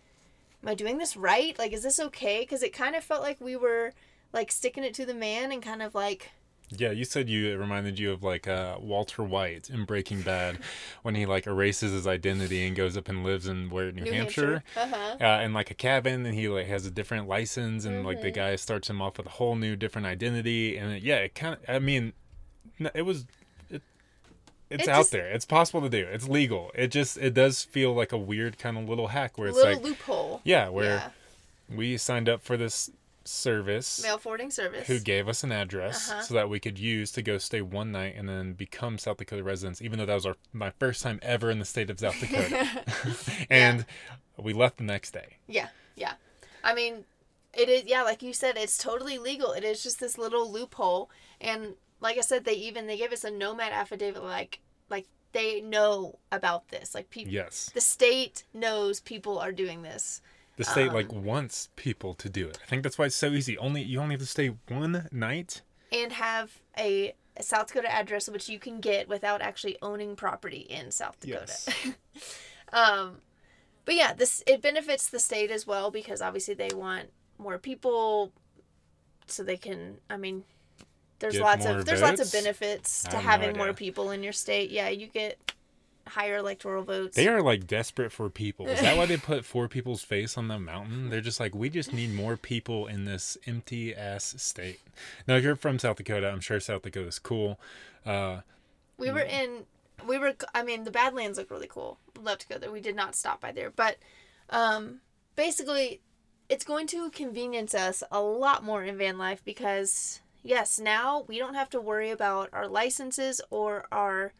[0.64, 1.58] am I doing this right?
[1.60, 2.40] Like, is this okay?
[2.40, 3.94] Because it kind of felt like we were,
[4.34, 6.32] like, sticking it to the man and kind of, like,
[6.78, 10.60] Yeah, you said you it reminded you of like uh, Walter White in Breaking Bad
[11.02, 14.12] when he like erases his identity and goes up and lives in where New, New
[14.12, 14.64] Hampshire.
[14.76, 14.96] Hampshire.
[15.20, 15.26] Uh-huh.
[15.26, 18.26] Uh, in like a cabin and he like has a different license and like Mm-hmm.
[18.26, 21.34] the guy starts him off with a whole new different identity and it, yeah it
[21.34, 22.14] kind of i mean
[22.94, 23.26] it was
[23.70, 23.82] it,
[24.70, 27.64] it's It out just- there it's possible to do it's legal it just it does
[27.64, 30.42] feel like a weird kind of little hack where it's little like loophole.
[30.44, 30.86] yeah where
[31.70, 31.76] Yeah.
[31.76, 32.92] we signed up for this
[33.26, 34.88] service Mail forwarding service.
[34.88, 36.22] who gave us an address Uh-huh.
[36.22, 39.44] so that we could use to go stay one night and then become South Dakota
[39.44, 42.20] residents, even though that was our my first time ever in the state of South
[42.20, 42.68] Dakota.
[43.50, 43.86] and
[44.38, 45.38] we left the next day.
[45.48, 46.14] Yeah, yeah.
[46.64, 47.06] I mean,
[47.54, 47.84] it is.
[47.86, 49.52] Yeah, like you said, it's totally legal.
[49.54, 51.10] It is just this little loophole,
[51.42, 54.24] and like I said, they even they gave us a nomad affidavit.
[54.24, 56.96] Like, like they know about this.
[56.96, 57.70] Like people, Yes.
[57.74, 60.22] the state knows people are doing this.
[60.60, 62.60] The state Um, like wants people to do it.
[62.62, 63.58] I think that's why it's so easy.
[63.58, 65.62] Only you only have to stay one night.
[65.92, 70.92] and have a South Dakota address, which you can get without actually owning property in
[70.92, 71.46] South Dakota.
[71.48, 71.70] Yes.
[72.74, 73.22] um,
[73.86, 78.34] but yeah, this it benefits the state as well because obviously they want more people,
[79.28, 80.00] so they can.
[80.10, 80.44] I mean,
[81.20, 84.24] there's Get lots of there's lots of benefits to have no having more people in
[84.24, 84.70] your state.
[84.72, 85.40] Yeah, you get
[86.10, 87.16] higher electoral votes.
[87.16, 88.68] They are like desperate for people.
[88.68, 91.10] Is that why they put four people's face on the mountain?
[91.10, 94.80] They're just like, we just need more people in this empty ass state.
[95.28, 97.60] Now, if you're from South Dakota, I'm sure South Dakota's cool.
[98.06, 98.42] Uh,
[98.98, 99.66] We were in,
[100.08, 101.98] we were, I mean, the Badlands look really cool.
[102.22, 102.72] Love to go there.
[102.72, 103.72] We did not stop by there.
[103.72, 103.98] But
[104.50, 105.00] um,
[105.36, 106.02] basically,
[106.50, 111.38] it's going to convenience us a lot more in van life because, yes, now we
[111.38, 114.34] don't have to worry about our licenses or our.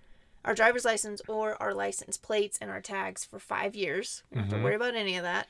[0.46, 4.24] Our driver's license or our license plates and our tags for five years.
[4.32, 4.64] We don't have to Mhm.
[4.64, 5.48] worry about any of that.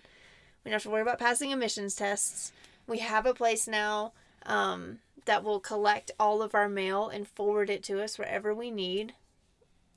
[0.63, 2.51] We don't have to worry about passing emissions tests.
[2.87, 4.13] We have a place now
[4.45, 8.71] um, that will collect all of our mail and forward it to us wherever we
[8.71, 9.13] need,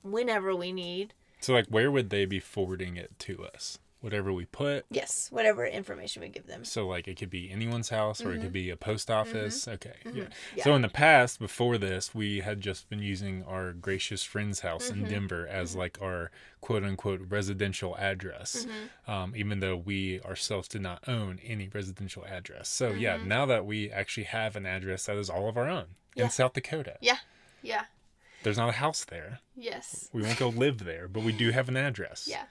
[0.03, 1.15] whenever we need.
[1.41, 3.79] so, like, where would they be forwarding it to us?
[4.03, 4.85] Whatever we put.
[4.91, 6.65] Yes, whatever information we give them.
[6.65, 9.67] So, like, it could be anyone's house or it could be a post office.
[9.67, 9.95] Okay.
[10.05, 10.11] Yeah.
[10.11, 10.33] Mm-hmm.
[10.57, 10.65] Yeah.
[10.65, 14.91] So, in the past, before this, we had just been using our gracious friend's house
[14.91, 15.05] Mm-hmm.
[15.05, 19.11] in Denver as like our quote unquote residential address, Mm-hmm.
[19.11, 22.69] um, even though we ourselves did not own any residential address.
[22.69, 23.29] So, yeah, Mm-hmm.
[23.29, 25.87] now that we actually have an address that is all of our own
[26.17, 26.25] Yeah.
[26.25, 27.19] in South Dakota, Yeah,
[27.63, 27.85] yeah,
[28.43, 29.39] there's not a house there.
[29.57, 30.09] yes.
[30.13, 32.27] We won't go live there, but we do have an address.
[32.29, 32.45] Yeah.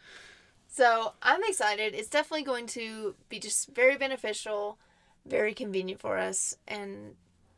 [0.74, 1.94] So I'm excited.
[1.94, 4.78] It's definitely going to be just very beneficial,
[5.26, 6.56] very convenient for us.
[6.66, 7.16] And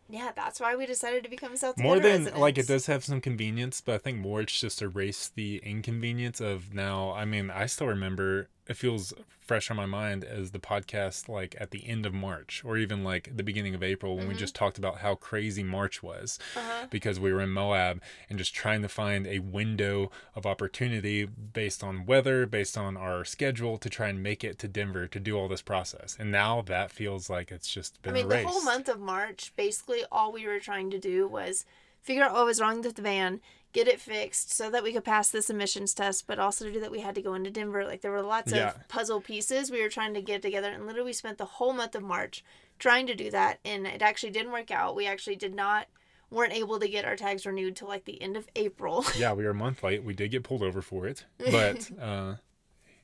[0.09, 2.39] yeah, that's why we decided to become South Dakota more than residents.
[2.39, 6.41] like it does have some convenience but i think more it's just erase the inconvenience
[6.41, 10.59] of now i mean i still remember it feels fresh on my mind as the
[10.59, 14.27] podcast like at the end of march or even like the beginning of april when
[14.27, 16.87] we just talked about how crazy march was Uh-huh.
[16.89, 21.83] because we were in moab and just trying to find a window of opportunity based
[21.83, 25.37] on weather based on our schedule to try and make it to denver to do
[25.37, 26.15] all this process.
[26.19, 28.99] And now that feels like it's just I been mean, erased the whole month of
[28.99, 31.65] March, basically all we were trying to do was
[32.03, 35.03] figure out what was wrong with the van, get it fixed so that we could
[35.03, 37.83] pass this emissions test, but also to do that we had to go into Denver.
[37.85, 38.69] Like there were lots Yeah.
[38.69, 41.73] of puzzle pieces we were trying to get together, and literally we spent the whole
[41.73, 42.43] month of March
[42.77, 44.95] trying to do that, and it actually didn't work out.
[44.95, 45.87] We actually did not
[46.29, 49.05] weren't able to get our tags renewed till like the end of April.
[49.17, 50.03] yeah, we were a month late.
[50.03, 52.35] We did get pulled over for it, but uh,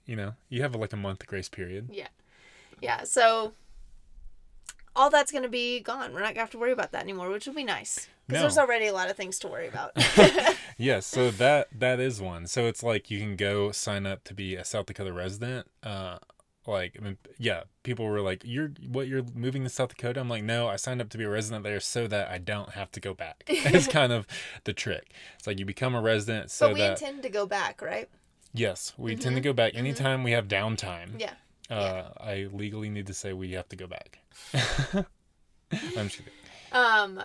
[0.06, 1.90] you know, you have like a month grace period.
[1.92, 2.08] yeah,
[2.82, 3.04] yeah.
[3.04, 3.54] So
[5.00, 6.14] all that's gonna be gone.
[6.14, 8.08] We're not gonna have to worry about that anymore, which will be nice.
[8.28, 8.42] Because No.
[8.42, 9.92] there's already a lot of things to worry about.
[10.78, 12.48] Yes, so that that is one.
[12.48, 15.68] So it's like you can go sign up to be a South Dakota resident.
[15.84, 16.20] Uh,
[16.66, 19.08] like I mean, yeah, people were like, "You're what?
[19.08, 21.64] You're moving to South Dakota?" I'm like, "No, I signed up to be a resident
[21.64, 24.26] there so that I don't have to go back." it's kind of
[24.64, 25.12] the trick.
[25.38, 28.10] It's like you become a resident so but we that intend to go back, right?
[28.54, 31.10] yes, we tend to go back anytime we have downtime.
[31.10, 31.20] Mm-hmm.
[31.20, 31.34] Yeah.
[31.70, 34.20] Uh, I legally need to say we have to go back.
[34.54, 36.34] I'm just kidding.
[36.72, 37.22] Um.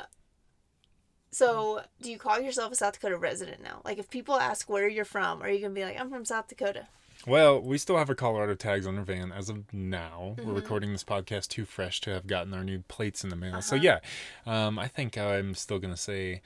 [1.30, 3.80] So, do you call yourself a South Dakota resident now?
[3.84, 6.46] Like, if people ask where you're from, are you gonna be like, "I'm from South
[6.46, 6.86] Dakota"?
[7.26, 10.36] Well, we still have our Colorado tags on our van as of now.
[10.36, 10.46] Mm-hmm.
[10.46, 13.52] We're recording this podcast too fresh to have gotten our new plates in the mail.
[13.52, 13.60] Uh-huh.
[13.62, 14.00] So yeah,
[14.46, 16.42] um, I think I'm still gonna say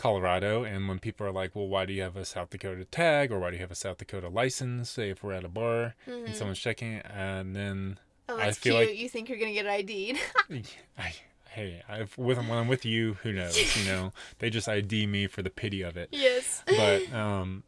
[0.00, 0.64] Colorado.
[0.64, 3.38] And when people are like, "Well, why do you have a South Dakota tag or
[3.38, 6.34] why do you have a South Dakota license?" Say if we're at a bar and
[6.34, 8.88] someone's checking, and then Oh, I that's feel cute.
[8.90, 10.18] like- You think you're gonna get ID'd?
[10.98, 11.12] I,
[11.50, 13.76] hey, I've, with when I'm with you, who knows?
[13.76, 16.08] You know, they just ID me for the pity of it.
[16.12, 16.62] yes.
[16.66, 17.64] but um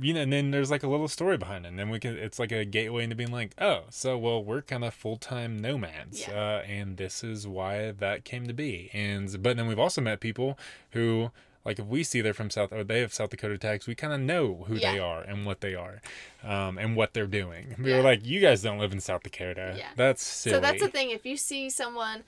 [0.00, 2.16] you know and then there's like a little story behind it and then we can
[2.16, 6.26] it's like a gateway into being like oh so well we're kind of full-time nomads
[6.26, 6.32] Yeah.
[6.34, 10.18] uh and this is why that came to be and but then we've also met
[10.18, 10.58] people
[10.90, 11.30] who
[11.64, 14.12] like if we see they're from south or they have south dakota tags we kind
[14.12, 16.00] of know who they are and what they are
[16.44, 17.98] um and what they're doing we Yeah.
[17.98, 19.88] were like you guys don't live in south dakota Yeah.
[19.96, 21.10] that's silly So that's the thing.
[21.10, 22.24] If you see someone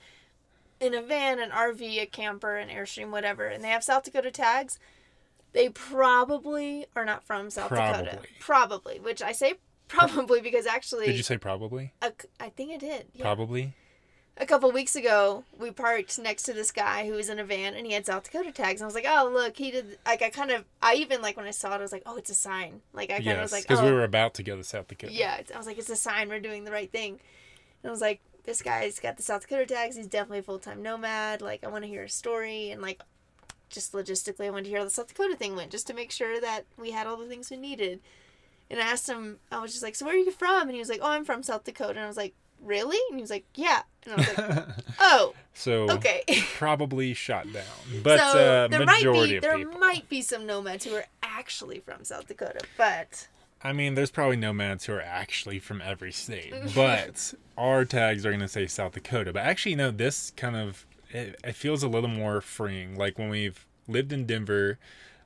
[0.79, 4.29] in a van, an RV, a camper, an Airstream, whatever, and they have South Dakota
[4.29, 4.77] tags,
[5.53, 8.03] they probably are not from South Dakota.
[8.03, 8.29] Probably.
[8.39, 8.99] Probably.
[8.99, 9.53] Which I say
[9.87, 13.05] probably because actually, did you say probably a, I think I did.
[13.13, 13.23] Yeah.
[13.23, 13.73] probably
[14.37, 17.73] a couple weeks ago, we parked next to this guy who was in a van
[17.73, 18.81] and he had South Dakota tags.
[18.81, 19.97] And I was like, oh, look, he did.
[20.05, 22.17] Like, I kind of, I even, like, when I saw it, I was like, oh,
[22.17, 22.81] it's a sign.
[22.91, 24.89] Like, I kind of was like, because oh, we were about to go to south
[24.89, 25.37] dakota yeah.
[25.37, 26.27] It's, I was like, it's a sign.
[26.27, 27.19] We're doing the right thing.
[27.81, 29.95] And I was like, this guy's got the South Dakota tags.
[29.95, 31.41] He's definitely a full time nomad.
[31.41, 32.71] Like, I want to hear his story.
[32.71, 33.01] And, like,
[33.69, 36.11] just logistically, I wanted to hear how the South Dakota thing went just to make
[36.11, 38.01] sure that we had all the things we needed.
[38.69, 40.63] And I asked him, I was just like, so where are you from?
[40.63, 41.91] And he was like, oh, I'm from South Dakota.
[41.91, 42.97] And I was like, really?
[43.09, 43.83] And he was like, yeah.
[44.05, 44.65] And I was like,
[44.99, 46.23] oh, so okay.
[46.55, 47.63] probably shot down,
[48.03, 49.79] but so uh, there might be there people.
[49.79, 53.27] might be some nomads who are actually from South Dakota, but
[53.63, 58.29] I mean, there's probably nomads who are actually from every state, but our tags are
[58.29, 59.33] going to say South Dakota.
[59.33, 62.95] But actually, no, this kind of it, it feels a little more freeing.
[62.95, 64.77] Like when we've lived in Denver,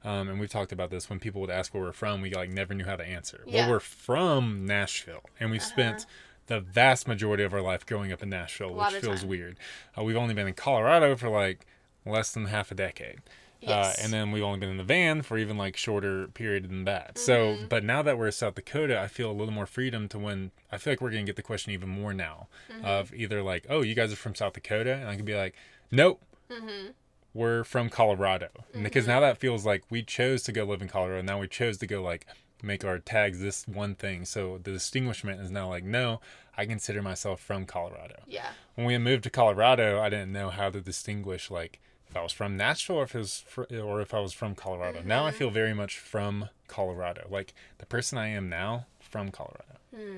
[0.03, 1.09] um, and we've talked about this.
[1.09, 3.43] When people would ask where we're from, we like never knew how to answer.
[3.45, 3.63] Yeah.
[3.63, 6.05] Well, we're from Nashville, and we've spent
[6.49, 9.29] the vast majority of our life growing up in Nashville, which feels time.
[9.29, 9.57] weird.
[9.97, 11.65] Uh, we've only been in Colorado for like
[12.05, 13.19] less than half a decade.
[13.61, 13.99] Yes.
[13.99, 16.85] Uh, and then we've only been in the van for even like shorter period than
[16.85, 17.17] that.
[17.17, 17.65] So, Mm-hmm.
[17.67, 20.51] but now that we're in South Dakota, I feel a little more freedom to when
[20.71, 22.85] I feel like we're gonna get the question even more now Mm-hmm.
[22.85, 25.55] of either like, oh, you guys are from South Dakota, and I can be like,
[25.91, 26.91] nope, Mm-hmm.
[27.33, 30.87] we're from Colorado, And because now that feels like we chose to go live in
[30.87, 31.21] Colorado.
[31.21, 32.25] Now we chose to go like
[32.61, 34.25] make our tags this one thing.
[34.25, 36.21] So the distinguishment is now like, no,
[36.57, 38.49] I consider myself from Colorado yeah.
[38.75, 42.31] when we moved to Colorado, I didn't know how to distinguish like if I was
[42.31, 45.01] from Nashville or if it was fr- or if I was from Colorado.
[45.03, 49.75] Now I feel very much from Colorado, like the person I am now from Colorado.
[49.95, 50.17] Hmm.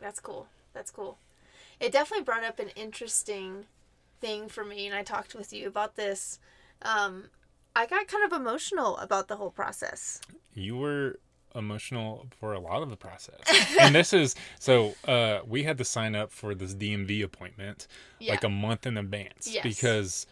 [0.00, 0.48] That's cool.
[0.72, 1.18] That's cool.
[1.78, 3.66] It definitely brought up an interesting
[4.20, 6.38] thing for me, and I talked with you about this.
[6.82, 7.24] Um,
[7.74, 10.20] I got kind of emotional about the whole process.
[10.54, 11.18] You were
[11.54, 13.40] emotional for a lot of the process,
[13.80, 17.86] and this is so uh, we had to sign up for this DMV appointment
[18.18, 18.32] Yeah.
[18.32, 19.62] like a month in advance Yes.
[19.62, 20.26] because,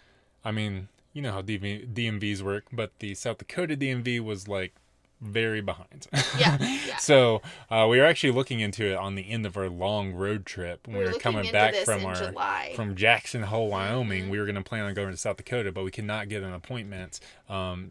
[0.44, 4.74] I mean, you know how DV- DMVs work, but the South Dakota DMV was like
[5.20, 6.06] very behind.
[6.38, 6.56] Yeah,
[6.86, 6.96] yeah.
[6.96, 10.46] So uh, we were actually looking into it on the end of our long road
[10.46, 12.66] trip when We we, were looking coming back from our July.
[12.68, 12.76] Mm-hmm.
[12.76, 14.30] from Jackson Hole, Wyoming.
[14.30, 16.42] We were going to plan on going to South Dakota, but we could not get
[16.42, 17.90] an appointment um,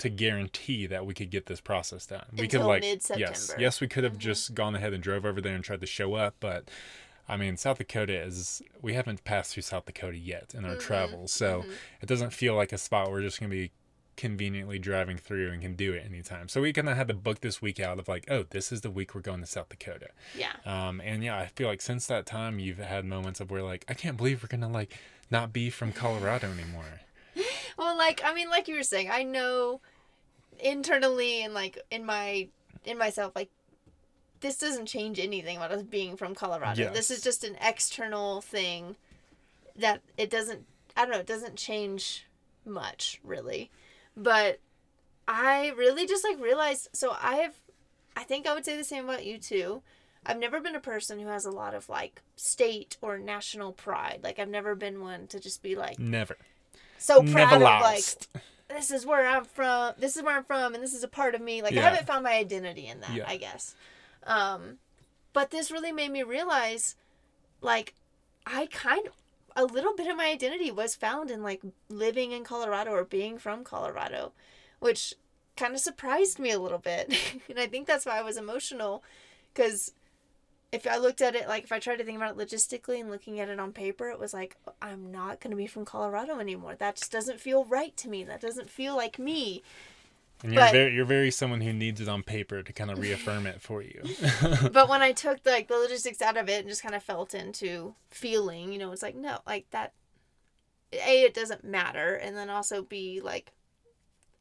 [0.00, 2.26] to guarantee that we could get this process done.
[2.36, 3.20] we could like mid-September.
[3.30, 4.14] yes, yes, we could Mm-hmm.
[4.14, 6.68] have just gone ahead and drove over there and tried to show up, but.
[7.28, 10.80] I mean, South Dakota is, we haven't passed through South Dakota yet in our Mm-hmm.
[10.80, 11.30] travels.
[11.32, 11.64] So
[12.02, 13.70] it doesn't feel like a spot we're just going to be
[14.16, 16.48] conveniently driving through and can do it anytime.
[16.48, 18.80] So we kind of had to book this week out of like, oh, this is
[18.80, 20.08] the week we're going to South Dakota.
[20.36, 20.54] yeah.
[20.66, 23.84] Um, and yeah, I feel like since that time, you've had moments of where like,
[23.88, 24.92] I can't believe we're going to like
[25.30, 27.00] not be from Colorado anymore.
[27.78, 29.80] Well, like I mean, like you were saying, I know
[30.58, 32.48] internally and like in my
[32.84, 33.50] in myself, like
[34.40, 36.82] this doesn't change anything about us being from Colorado.
[36.92, 38.96] This is just an external thing
[39.76, 40.66] that it doesn't.
[40.96, 41.20] I don't know.
[41.20, 42.26] It doesn't change
[42.64, 43.70] much really,
[44.16, 44.60] but
[45.28, 46.88] I really just like realized.
[46.92, 47.54] So I have,
[48.16, 49.82] I think I would say the same about you too.
[50.26, 54.20] I've never been a person who has a lot of like state or national pride.
[54.22, 56.36] Like I've never been one to just be like Never.
[57.00, 58.04] So proud of like
[58.68, 59.94] this is where I'm from.
[59.98, 61.62] This is where I'm from, and this is a part of me.
[61.62, 61.80] Like Yeah.
[61.80, 63.14] I haven't found my identity in that.
[63.14, 63.24] Yeah.
[63.26, 63.74] I guess.
[64.24, 64.78] Um,
[65.32, 66.96] but this really made me realize,
[67.60, 67.94] like,
[68.46, 69.12] I kind of
[69.56, 73.38] a little bit of my identity was found in like living in Colorado or being
[73.38, 74.32] from Colorado,
[74.78, 75.14] which
[75.56, 77.12] kind of surprised me a little bit,
[77.48, 79.02] and I think that's why I was emotional,
[79.52, 79.92] because.
[80.72, 83.10] If I looked at it like if I tried to think about it logistically and
[83.10, 86.38] looking at it on paper, it was like I'm not going to be from Colorado
[86.38, 86.76] anymore.
[86.76, 88.22] That just doesn't feel right to me.
[88.24, 89.62] That doesn't feel like me.
[90.42, 92.98] And you're But- very, you're very someone who needs it on paper to kind of
[92.98, 94.02] reaffirm it for you.
[94.72, 97.34] but when I took like the logistics out of it and just kind of felt
[97.34, 99.92] into feeling, you know, it's like no, like that.
[100.92, 103.52] A, it doesn't matter, and then also B, like,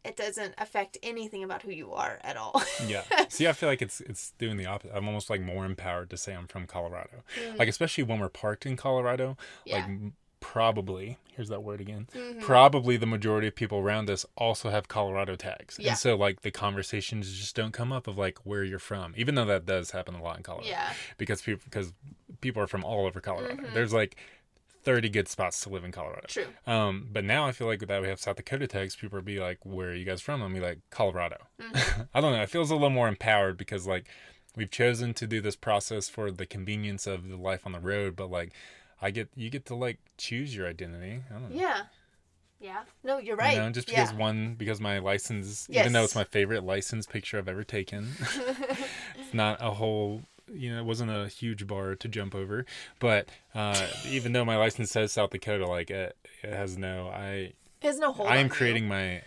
[0.09, 2.61] it doesn't affect anything about who you are at all.
[2.87, 3.03] yeah.
[3.29, 4.95] See, I feel like it's it's doing the opposite.
[4.95, 7.23] I'm almost like more empowered to say I'm from Colorado.
[7.57, 9.65] Like especially when we're parked in Colorado, like Mm.
[9.65, 9.83] Yeah.
[9.85, 12.07] m- probably here's that word again.
[12.13, 12.41] Mhm.
[12.41, 15.77] Probably the majority of people around us also have Colorado tags.
[15.79, 15.89] Yeah.
[15.89, 19.35] And so like the conversations just don't come up of like where you're from, even
[19.35, 20.67] though that does happen a lot in Colorado.
[20.69, 21.93] yeah, Because people because
[22.41, 23.55] people are from all over Colorado.
[23.61, 23.73] Mhm.
[23.73, 24.15] There's like
[24.89, 26.25] 30 good spots to live in Colorado.
[26.27, 26.47] true.
[26.65, 29.39] Um, but now I feel like that we have South Dakota tags, people will be
[29.39, 31.37] like, "Where are you guys from?" I'll be like, "Colorado."
[32.11, 32.41] I don't know.
[32.41, 34.07] It feels a little more empowered because like
[34.55, 38.15] we've chosen to do this process for the convenience of the life on the road,
[38.15, 38.51] but like
[38.99, 41.21] I get you get to like choose your identity.
[41.29, 41.55] I don't know.
[41.55, 41.83] Yeah,
[42.59, 42.81] yeah.
[43.03, 43.53] No, you're right.
[43.53, 44.17] You know, just because yeah.
[44.17, 48.09] one because my license, even though it's my favorite license picture I've ever taken,
[49.19, 50.23] it's not a whole.
[50.53, 52.65] You know, it wasn't a huge bar to jump over,
[52.99, 57.07] but uh, even though my license says South Dakota, like it, it has no.
[57.09, 58.29] I There's no hold.
[58.29, 58.51] I am you.
[58.51, 59.21] creating my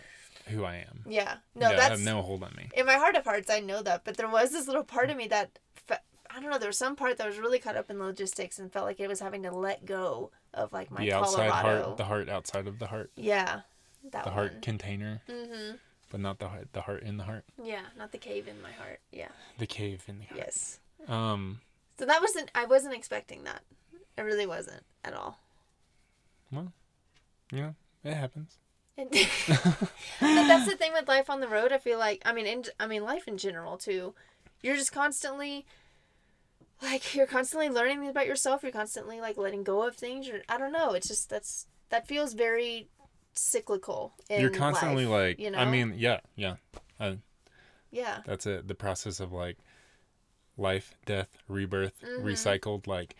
[0.47, 1.03] who I am.
[1.07, 1.35] Yeah.
[1.55, 2.69] No, yeah, I that's have no hold on me.
[2.75, 5.15] in my heart of hearts, I know that, but there was this little part of
[5.17, 5.57] me that
[5.87, 5.97] fe-
[6.29, 6.57] I don't know.
[6.57, 9.07] There was some part that was really caught up in logistics and felt like it
[9.07, 11.83] was having to let go of like my the outside Colorado.
[11.85, 13.61] heart, the heart outside of the heart, yeah,
[14.11, 14.33] that the one.
[14.37, 15.75] heart container, Mm-hmm.
[16.09, 18.71] but not the heart, the heart in the heart, Yeah, not the cave in my
[18.73, 18.99] heart.
[19.13, 19.29] Yeah.
[19.59, 20.37] the cave in the heart.
[20.39, 20.79] Yes.
[21.07, 21.61] Um,
[21.99, 22.51] So that wasn't.
[22.55, 23.61] I wasn't expecting that.
[24.17, 25.39] It really wasn't at all.
[26.51, 26.71] Well,
[27.51, 28.57] you know, it happens.
[28.97, 29.09] But
[30.47, 31.71] that's the thing with life on the road.
[31.71, 34.13] I feel like I mean, in, I mean, life in general too.
[34.61, 35.65] You're just constantly,
[36.81, 38.63] like, you're constantly learning about yourself.
[38.63, 40.27] You're constantly like letting go of things.
[40.27, 40.91] You're, I don't know.
[40.93, 42.87] It's just that's that feels very
[43.33, 44.13] cyclical.
[44.29, 45.57] In You're constantly life, like, you know.
[45.57, 46.55] I mean, yeah, yeah.
[47.91, 48.67] yeah, That's it.
[48.67, 49.57] The process of like
[50.57, 52.23] life, death, rebirth, Mhm.
[52.23, 53.15] recycled, like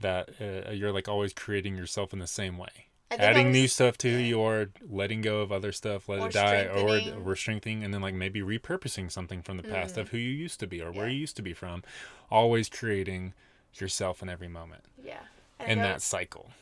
[0.00, 0.30] that.
[0.40, 2.88] Uh, you're like always creating yourself in the same way.
[3.10, 4.26] I think I Adding new stuff to who yeah.
[4.26, 8.00] you are, letting go of other stuff, let it die, or we're strengthening, and then
[8.00, 10.00] like maybe repurposing something from the past Mhm.
[10.00, 11.84] of who you used to be or where you used to be from.
[12.30, 13.34] Always creating
[13.74, 15.20] yourself in every moment Yeah.
[15.60, 16.52] I in that was- cycle.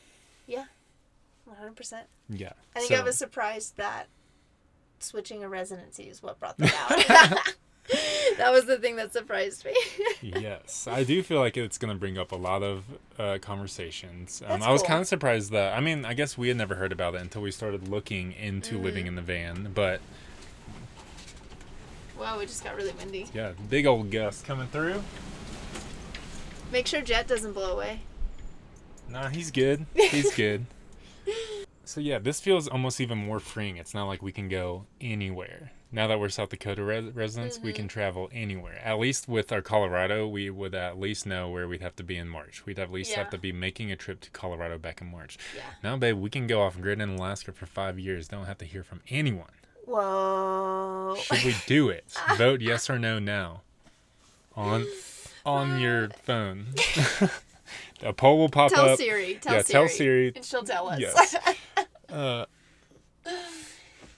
[1.45, 2.07] 100%.
[2.29, 2.53] Yeah.
[2.75, 4.07] I think so, I was surprised that
[4.99, 7.53] switching a residency is what brought that out.
[8.37, 9.73] that was the thing that surprised me.
[10.21, 12.83] yes, I do feel like it's going to bring up a lot of
[13.19, 14.41] uh, conversations.
[14.47, 14.87] Um, I was cool.
[14.89, 17.41] kind of surprised that, I mean, I guess we had never heard about it until
[17.41, 18.83] we started looking into Mm-hmm.
[18.85, 19.71] living in the van.
[19.75, 19.99] But
[22.19, 23.27] wow, it just got really windy.
[23.33, 25.03] yeah, big old gust coming through.
[26.71, 28.01] Make sure Jet doesn't blow away.
[29.09, 29.85] Nah, he's good.
[29.95, 30.65] He's good.
[31.85, 33.75] So yeah, this feels almost even more freeing.
[33.75, 35.73] It's not like we can go anywhere.
[35.93, 37.75] Now that we're South Dakota res- residents, we Mm-hmm.
[37.75, 38.81] can travel anywhere.
[38.83, 42.17] At least with our Colorado, we would at least know where we'd have to be
[42.17, 42.65] in March.
[42.65, 45.37] We'd at least have to be making a trip to Colorado back in March.
[45.55, 45.61] Yeah.
[45.83, 48.27] Now, babe, we can go off grid in Alaska for five years.
[48.27, 49.47] Don't have to hear from anyone.
[49.85, 51.15] Whoa.
[51.21, 52.05] Should we do it?
[52.37, 53.61] Vote yes or no now.
[54.55, 54.85] On
[55.45, 56.67] on your phone.
[58.01, 58.97] a poll will pop Tell up.
[58.97, 59.35] Siri.
[59.41, 59.71] Tell yeah, Siri.
[59.73, 60.31] tell Siri.
[60.35, 60.99] And she'll tell us.
[60.99, 61.35] Yes.
[62.09, 62.45] Uh,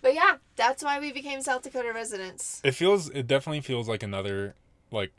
[0.06, 2.62] but yeah, that's why we became South Dakota residents.
[2.64, 3.10] it feels.
[3.10, 4.54] It definitely feels like another.
[4.92, 5.12] Like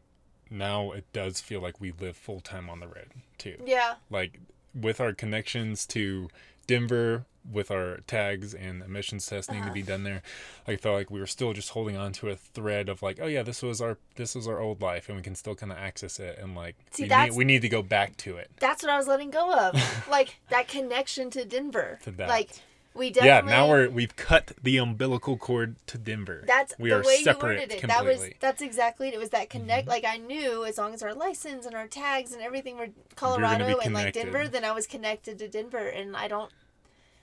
[0.48, 3.56] now, it does feel like we live full time on the road too.
[3.66, 3.94] Yeah.
[4.10, 4.38] Like
[4.72, 6.28] with our connections to
[6.68, 9.68] Denver, with our tags and emissions testing Uh-huh.
[9.68, 10.22] to be done there,
[10.68, 13.26] I felt like we were still just holding on to a thread of like, oh
[13.26, 15.78] yeah, this was our this was our old life, and we can still kind of
[15.78, 18.52] access it, and like See, we, need, we need to go back to it.
[18.60, 20.08] That's what I was letting go of.
[20.08, 21.98] like that connection to Denver.
[22.04, 22.28] To that.
[22.28, 22.50] Like
[22.96, 26.42] we Yeah, now we're we've cut the umbilical cord to Denver.
[26.46, 27.80] That's we the are way you separate worded it.
[27.80, 27.88] completely.
[27.88, 28.20] Mm-hmm.
[28.20, 29.14] That was that's exactly it.
[29.14, 29.88] It was that connect.
[29.88, 33.78] Like I knew as long as our license and our tags and everything were Colorado
[33.78, 34.14] and like.
[34.14, 36.50] Denver, then I was connected to Denver, and I don't.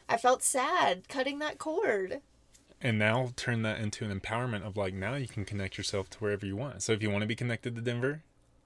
[0.10, 2.22] I felt sad cutting that cord.
[2.82, 6.18] and now turn that into an empowerment of like now you can connect yourself to
[6.20, 6.84] wherever you want.
[6.84, 8.22] So if you want to be connected to Denver,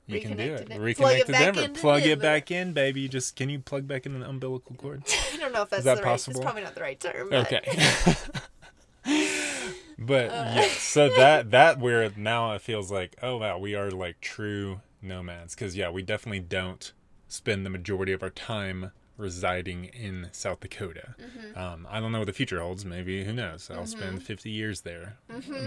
[0.07, 0.69] you can do Reconnect it.
[0.69, 1.67] Reconnect it to Denver.
[1.79, 3.01] Plug it back in, baby.
[3.01, 5.03] You Just can you plug back in an umbilical cord?
[5.33, 6.41] I don't know if that's that the possible?
[6.41, 6.43] right.
[6.43, 7.29] It's probably not the right term.
[7.29, 8.15] But Okay.
[9.99, 10.51] but Uh.
[10.55, 14.81] yeah, so that that where now it feels like oh wow we are like true
[15.01, 16.93] nomads because yeah we definitely don't
[17.27, 21.15] spend the majority of our time residing in South Dakota.
[21.19, 21.57] Mm-hmm.
[21.59, 22.85] Um, I don't know what the future holds.
[22.85, 23.69] Maybe who knows?
[23.73, 25.17] I'll spend fifty years there,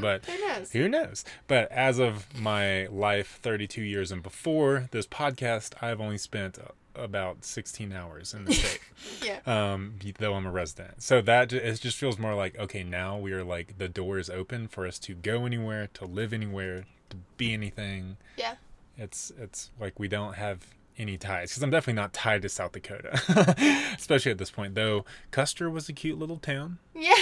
[0.00, 0.72] but Who knows?
[0.72, 1.24] who knows?
[1.48, 6.58] But as of my life, 32 years and before this podcast, I've only spent
[6.94, 8.80] about 16 hours in the state,
[9.24, 9.38] Yeah.
[9.46, 11.02] um, though I'm a resident.
[11.02, 14.28] So that it just feels more like okay, now we are like the door is
[14.30, 18.16] open for us to go anywhere, to live anywhere, to be anything.
[18.36, 18.54] Yeah.
[18.96, 20.66] It's it's like we don't have
[21.00, 23.20] any ties because I'm definitely not tied to South Dakota,
[23.96, 24.74] especially at this point.
[24.74, 26.78] Though Custer was a cute little town.
[26.94, 27.14] Yeah.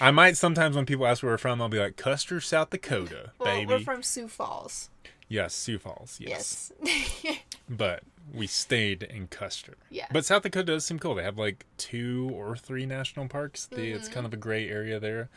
[0.00, 3.30] I might sometimes when people ask where we're from, I'll be like Custer, South Dakota,
[3.38, 3.66] Well, baby.
[3.66, 4.90] we're from Sioux Falls.
[5.28, 6.18] Yes, Sioux Falls.
[6.20, 6.72] Yes.
[6.82, 7.38] Yes.
[7.68, 8.02] But
[8.34, 9.76] we stayed in Custer.
[9.90, 10.04] yeah.
[10.12, 11.14] But South Dakota does seem cool.
[11.14, 13.64] They have like two or three national parks.
[13.66, 14.14] The, It's Mm-hmm.
[14.14, 15.30] kind of a gray area there.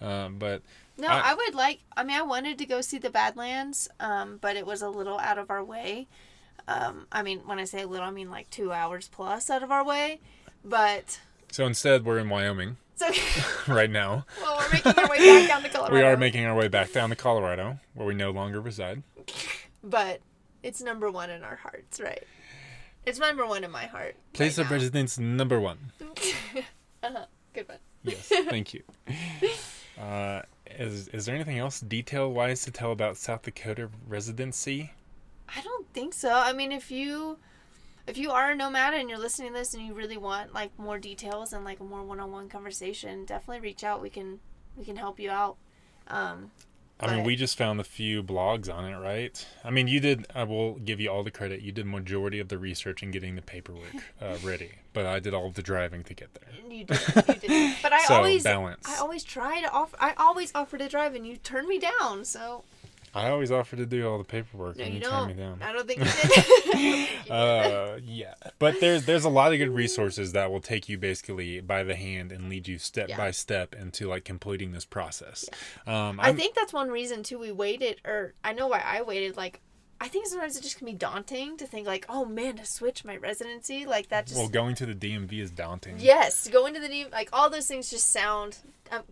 [0.00, 0.60] Um, but
[0.98, 1.80] No, I- I, would like.
[1.96, 5.18] I mean, I wanted to go see the Badlands, um, but it was a little
[5.18, 6.06] out of our way.
[6.66, 9.62] Um, I mean, when I say a little, I mean like two hours plus out
[9.62, 10.20] of our way.
[10.64, 13.10] But so instead, we're in Wyoming so,
[13.72, 14.24] right now.
[14.40, 15.94] well, we're making our way back down to Colorado.
[15.96, 19.02] We are making our way back down to Colorado, where we no longer reside.
[19.82, 20.20] but
[20.62, 22.22] it's number one in our hearts, right?
[23.04, 24.16] It's number one in my heart.
[24.32, 25.92] Place right of residence number one.
[26.00, 27.26] uh-huh.
[27.52, 27.78] Good one.
[28.02, 28.82] Yes, thank you.
[30.00, 30.42] Uh,
[30.78, 34.92] is is there anything else detail wise to tell about South Dakota residency?
[35.48, 36.32] I don't think so.
[36.32, 37.38] I mean, if you
[38.06, 40.78] if you are a nomad and you're listening to this and you really want like
[40.78, 44.02] more details and like a more one-on-one conversation, definitely reach out.
[44.02, 44.40] We can
[44.76, 45.56] we can help you out.
[46.08, 46.50] Um,
[47.00, 49.44] I mean, we just found a few blogs on it, right?
[49.64, 50.26] I mean, you did.
[50.34, 51.60] I will give you all the credit.
[51.60, 55.34] You did majority of the research and getting the paperwork uh, ready, but I did
[55.34, 56.48] all of the driving to get there.
[56.70, 57.76] you did, you did.
[57.82, 58.86] But I So, always balance.
[58.88, 59.96] I always try to offer.
[59.98, 62.24] I always offer to drive, and you turn me down.
[62.24, 62.64] So
[63.14, 65.58] I always offer to do all the paperwork No, when you you me down.
[65.62, 67.30] I don't think you did.
[67.30, 71.60] Uh, yeah, but there's there's a lot of good resources that will take you basically
[71.60, 73.16] by the hand and lead you step Yeah.
[73.16, 75.48] by step into like completing this process.
[75.86, 79.36] Um, I think that's one reason too we waited, or I know why I waited.
[79.36, 79.60] Like,
[80.00, 83.04] I think sometimes it just can be daunting to think like, oh man, to switch
[83.04, 85.96] my residency, like that just well, going to the DMV is daunting.
[85.98, 88.58] yes, going to the D like all those things just sound.
[88.90, 89.02] Um,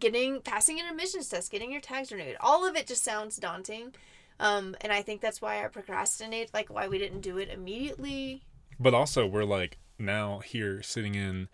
[0.00, 3.94] getting passing an emissions test, getting your tags renewed, all of it just sounds daunting.
[4.40, 8.42] Um, and I think that's why I procrastinate, like why we didn't do it immediately.
[8.78, 11.48] But also, we're like now here sitting in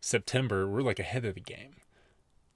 [0.00, 1.76] September, we're like ahead of the game.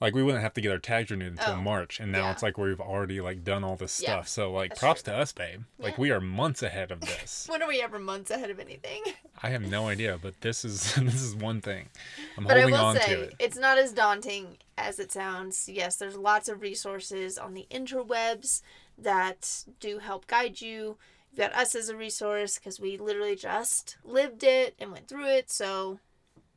[0.01, 2.33] Like we wouldn't have to get our tags renewed until Oh, March, and now yeah.
[2.33, 4.29] it's like we've already like done all this Yeah, stuff.
[4.29, 5.63] So like, that's props to us, babe.
[5.79, 6.01] Like Yeah.
[6.01, 7.47] we are months ahead of this.
[7.49, 9.03] When are we ever months ahead of anything?
[9.43, 11.89] I have no idea, but this is this is one thing.
[12.37, 13.35] I'm But I holding will on say, to it.
[13.39, 15.69] it's not as daunting as it sounds.
[15.69, 18.63] Yes, there's lots of resources on the interwebs
[18.99, 20.97] that do help guide you.
[21.31, 25.27] You've got us as a resource because we literally just lived it and went through
[25.27, 25.51] it.
[25.51, 25.99] So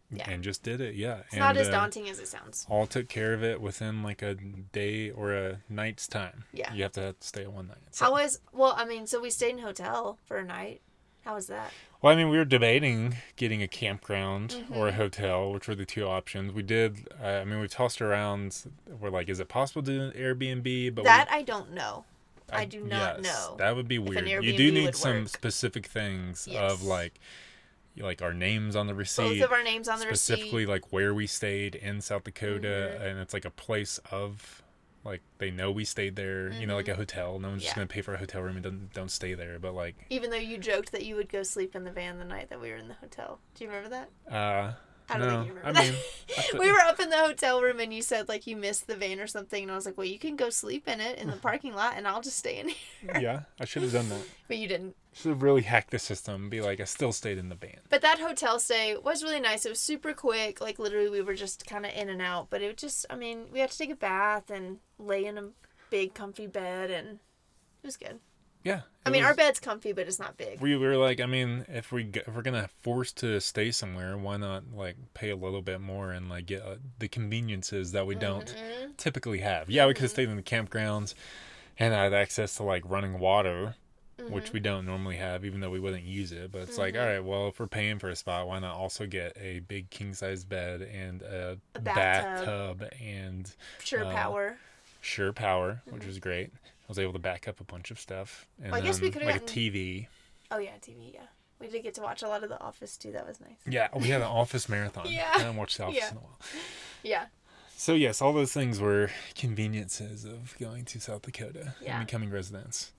[0.10, 0.30] yeah.
[0.30, 1.22] And just did it, yeah.
[1.28, 2.66] it's not as uh, daunting as it sounds.
[2.70, 6.46] all took care of it within like a day or a night's time.
[6.54, 6.74] Yeah.
[6.74, 7.78] You have to stay one night.
[7.92, 10.82] So- How was, well, I mean, so we stayed in a hotel for a night.
[11.26, 11.74] How was that?
[12.02, 15.02] Well, I mean, we were debating getting a campground or a Mm-hmm.
[15.02, 16.52] hotel, which were the two options.
[16.54, 17.08] We did.
[17.22, 18.66] Uh, I mean, we tossed around.
[19.00, 20.96] We're like, is it possible to do an Airbnb?
[20.96, 22.06] But that I don't know.
[22.52, 24.28] we, I do not yes, know That would be weird.
[24.28, 25.30] You do need some work.
[25.30, 26.72] specific things Yes.
[26.72, 27.20] of like,
[27.98, 29.40] like our names on the receipt.
[29.40, 30.70] Both of our names on the specifically receipt.
[30.72, 33.06] like where we stayed in South Dakota, Mhm.
[33.06, 34.62] and it's like a place of
[35.04, 36.52] like they know we stayed there.
[36.52, 37.40] You know, like a hotel.
[37.40, 37.80] No one's just Mm-hmm.
[37.82, 39.60] Gonna pay for a hotel room and don't don't stay there.
[39.60, 42.26] But like, Even though you joked that you would go sleep in the van the
[42.26, 43.40] night that we were in the hotel.
[43.56, 44.10] Do you remember that?
[44.34, 44.74] uh,
[45.10, 45.94] I don't no, think you I remember mean,
[46.36, 46.46] that.
[46.56, 48.96] I we were up in the hotel room and you said like you missed the
[48.98, 51.28] van or something and I was like, well, you can go sleep in it in
[51.30, 52.78] the parking lot and I'll just stay in here.
[53.22, 54.22] yeah, I should have done that.
[54.50, 54.96] But you didn't.
[55.18, 56.44] Should have really hacked the system.
[56.44, 59.40] and Be like, I still stayed in the band But that hotel stay was really
[59.40, 59.66] nice.
[59.66, 60.62] It was super quick.
[60.62, 62.50] Like literally, we were just kind of in and out.
[62.50, 65.50] But it just, I mean, we had to take a bath and lay in a
[65.90, 67.08] big, comfy bed, and
[67.82, 68.20] it was good.
[68.64, 68.82] Yeah.
[69.06, 70.60] I mean, was- our bed's comfy, but it's not big.
[70.60, 74.36] we were like, I mean, if we if we're gonna force to stay somewhere, why
[74.38, 78.16] not like pay a little bit more and like get uh, the conveniences that we
[78.16, 78.98] don't Mhm.
[78.98, 79.70] typically have.
[79.70, 81.14] Yeah, we could have stayed in the campgrounds
[81.80, 83.76] and had access to like running water,
[84.20, 84.34] Mm-hmm.
[84.34, 86.52] which we don't normally have, even though we wouldn't use it.
[86.52, 89.06] But it's like, all right, well, if we're paying for a spot, why not also
[89.06, 92.80] get a big king size bed and a, A bathtub.
[92.80, 92.90] bathtub.
[93.00, 93.52] and
[93.84, 94.58] Shore uh, power.
[95.02, 96.52] shore power, which was great.
[96.52, 98.72] I was able to back up a bunch of stuff and Mm-hmm.
[98.72, 100.08] Well, I guess we could've like a TV.
[100.50, 101.14] Oh yeah, TV.
[101.14, 101.22] Yeah,
[101.62, 103.12] we did get to watch a lot of The Office too.
[103.12, 103.58] That was nice.
[103.70, 105.06] Yeah, we had an Office marathon.
[105.10, 105.30] Yeah.
[105.36, 106.10] I haven't watched The Office Yeah.
[106.10, 106.40] in a while.
[107.04, 107.26] Yeah.
[107.76, 111.98] So yes, all those things were conveniences of going to South Dakota Yeah.
[112.00, 112.94] and becoming residents.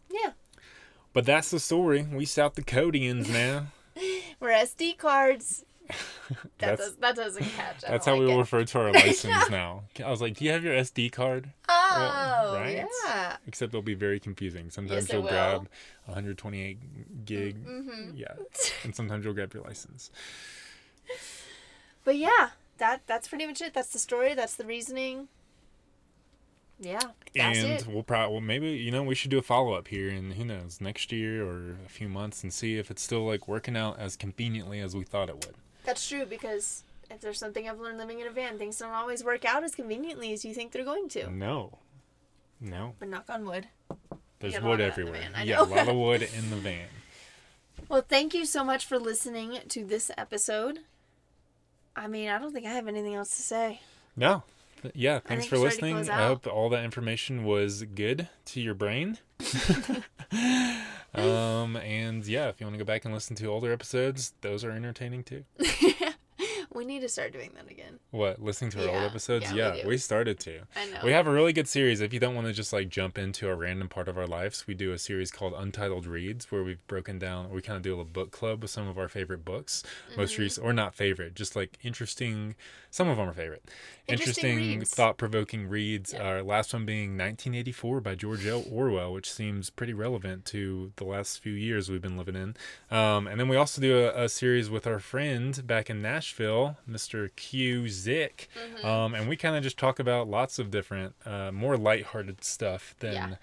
[1.13, 2.03] But that's the story.
[2.13, 3.67] We South Dakotans now.
[4.41, 5.65] We're SD cards.
[6.59, 7.83] That that's does that doesn't catch.
[7.87, 8.37] I that's how like we it.
[8.37, 9.85] refer to our license now.
[10.05, 12.85] I was like, "Do you have your SD card?" Oh, right?
[13.07, 13.37] yeah.
[13.47, 14.69] Except it'll be very confusing.
[14.69, 15.31] Sometimes Yes, you'll will.
[15.31, 15.69] grab
[16.05, 18.11] 128 gig, Mm-hmm.
[18.15, 18.35] yeah,
[18.85, 20.11] and sometimes you'll grab your license.
[22.05, 23.73] But yeah, that that's pretty much it.
[23.73, 24.35] That's the story.
[24.35, 25.29] That's the reasoning.
[26.81, 27.01] Yeah,
[27.35, 27.87] and it.
[27.87, 30.45] we'll probably well, maybe you know we should do a follow up here and who
[30.45, 33.99] knows next year or a few months and see if it's still like working out
[33.99, 35.55] as conveniently as we thought it would.
[35.85, 39.25] That's true because if there's something I've learned living in a van, things don't always
[39.25, 41.31] work out as conveniently as you think they're going to.
[41.31, 41.79] No,
[42.61, 43.67] no, But knock on wood.
[44.41, 45.31] there's wood lot of that in the everywhere.
[45.35, 46.87] van, Yeah, a lot of wood in the van.
[47.89, 50.81] Well, thank you so much for listening to this episode.
[51.97, 53.81] I mean, I don't think I have anything else to say.
[54.17, 54.43] No.
[54.83, 56.11] Th- Yeah, thanks for it's ready to listening.
[56.11, 59.19] I hope all that information was good to your brain.
[61.15, 64.65] um, and yeah, if you want to go back and listen to older episodes, those
[64.65, 65.45] are entertaining too.
[66.75, 67.99] we need to start doing that again.
[68.11, 69.45] What, listening to our old episodes?
[69.47, 69.89] yeah, we Yeah, do.
[69.89, 70.61] we started to.
[70.77, 71.01] I know.
[71.05, 72.01] We have a really good series.
[72.01, 74.67] If you don't want to just like jump into a random part of our lives,
[74.67, 77.91] we do a series called Untitled Reads where we've broken down, we kind of do
[77.91, 79.83] a little book club with some of our favorite books.
[80.17, 80.43] Most Mm-hmm.
[80.43, 82.55] recent, or not favorite, just like interesting,
[82.91, 83.65] some of them are favorite.
[84.07, 84.91] Interesting Interesting, reads.
[84.95, 86.13] thought provoking reads.
[86.13, 86.23] Yeah.
[86.23, 88.65] Our last one being 1984 by George L.
[88.71, 92.57] Orwell, which seems pretty relevant to the last few years we've been living in.
[92.91, 96.68] Um, and then we also do a, a series with our friend back in Nashville,
[96.89, 97.35] Mr.
[97.37, 98.49] Q Zick.
[98.57, 98.87] Mm-hmm.
[98.87, 102.95] Um, and we kind of just talk about lots of different, uh, more lighthearted stuff
[103.01, 103.35] than Yeah.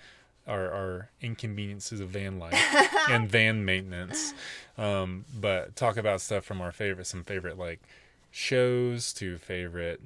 [0.47, 2.53] our, our inconveniences of van life
[3.09, 4.33] and van maintenance.
[4.77, 7.81] Um, but talk about stuff from our favorite, some favorite like
[8.35, 10.01] shows to favorite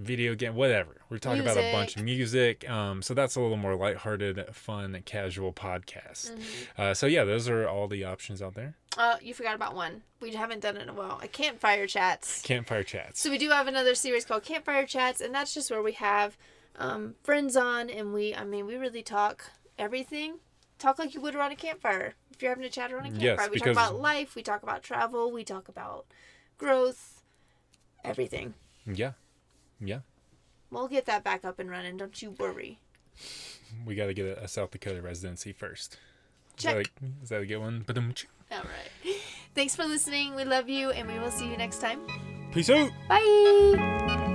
[0.00, 0.96] video game, whatever.
[1.08, 2.68] We're talking about a bunch of music.
[2.68, 6.32] Um, so that's a little more lighthearted, fun, casual podcast.
[6.32, 6.80] Mm-hmm.
[6.82, 8.74] Uh, so yeah, those are all the options out there.
[8.96, 10.02] Uh, you forgot about one.
[10.20, 11.20] We haven't done it in a while.
[11.22, 12.42] A campfire chats.
[12.42, 13.20] Campfire chats.
[13.20, 16.36] So we do have another series called Campfire Chats, and that's just where we have
[16.80, 20.40] um, friends on, and we, I mean, we really talk everything.
[20.80, 22.14] Talk like you would around a campfire.
[22.32, 24.64] If you're having a chat around a campfire, Yes, we talk about life, we talk
[24.64, 26.06] about travel, we talk about
[26.56, 27.17] growth,
[28.04, 28.54] everything.
[28.86, 29.12] Yeah,
[29.80, 30.00] yeah.
[30.70, 31.96] We'll get that back up and running.
[31.96, 32.78] Don't you worry.
[33.84, 35.98] We got to get a, a South Dakota residency first.
[36.56, 36.74] Is Check.
[36.74, 37.84] that a, is that a good one?
[37.86, 38.26] Ba-dum-tch.
[38.52, 39.16] All right.
[39.54, 40.34] Thanks for listening.
[40.34, 42.00] We love you, and we will see you next time.
[42.52, 42.90] Peace out.
[43.08, 44.34] Bye.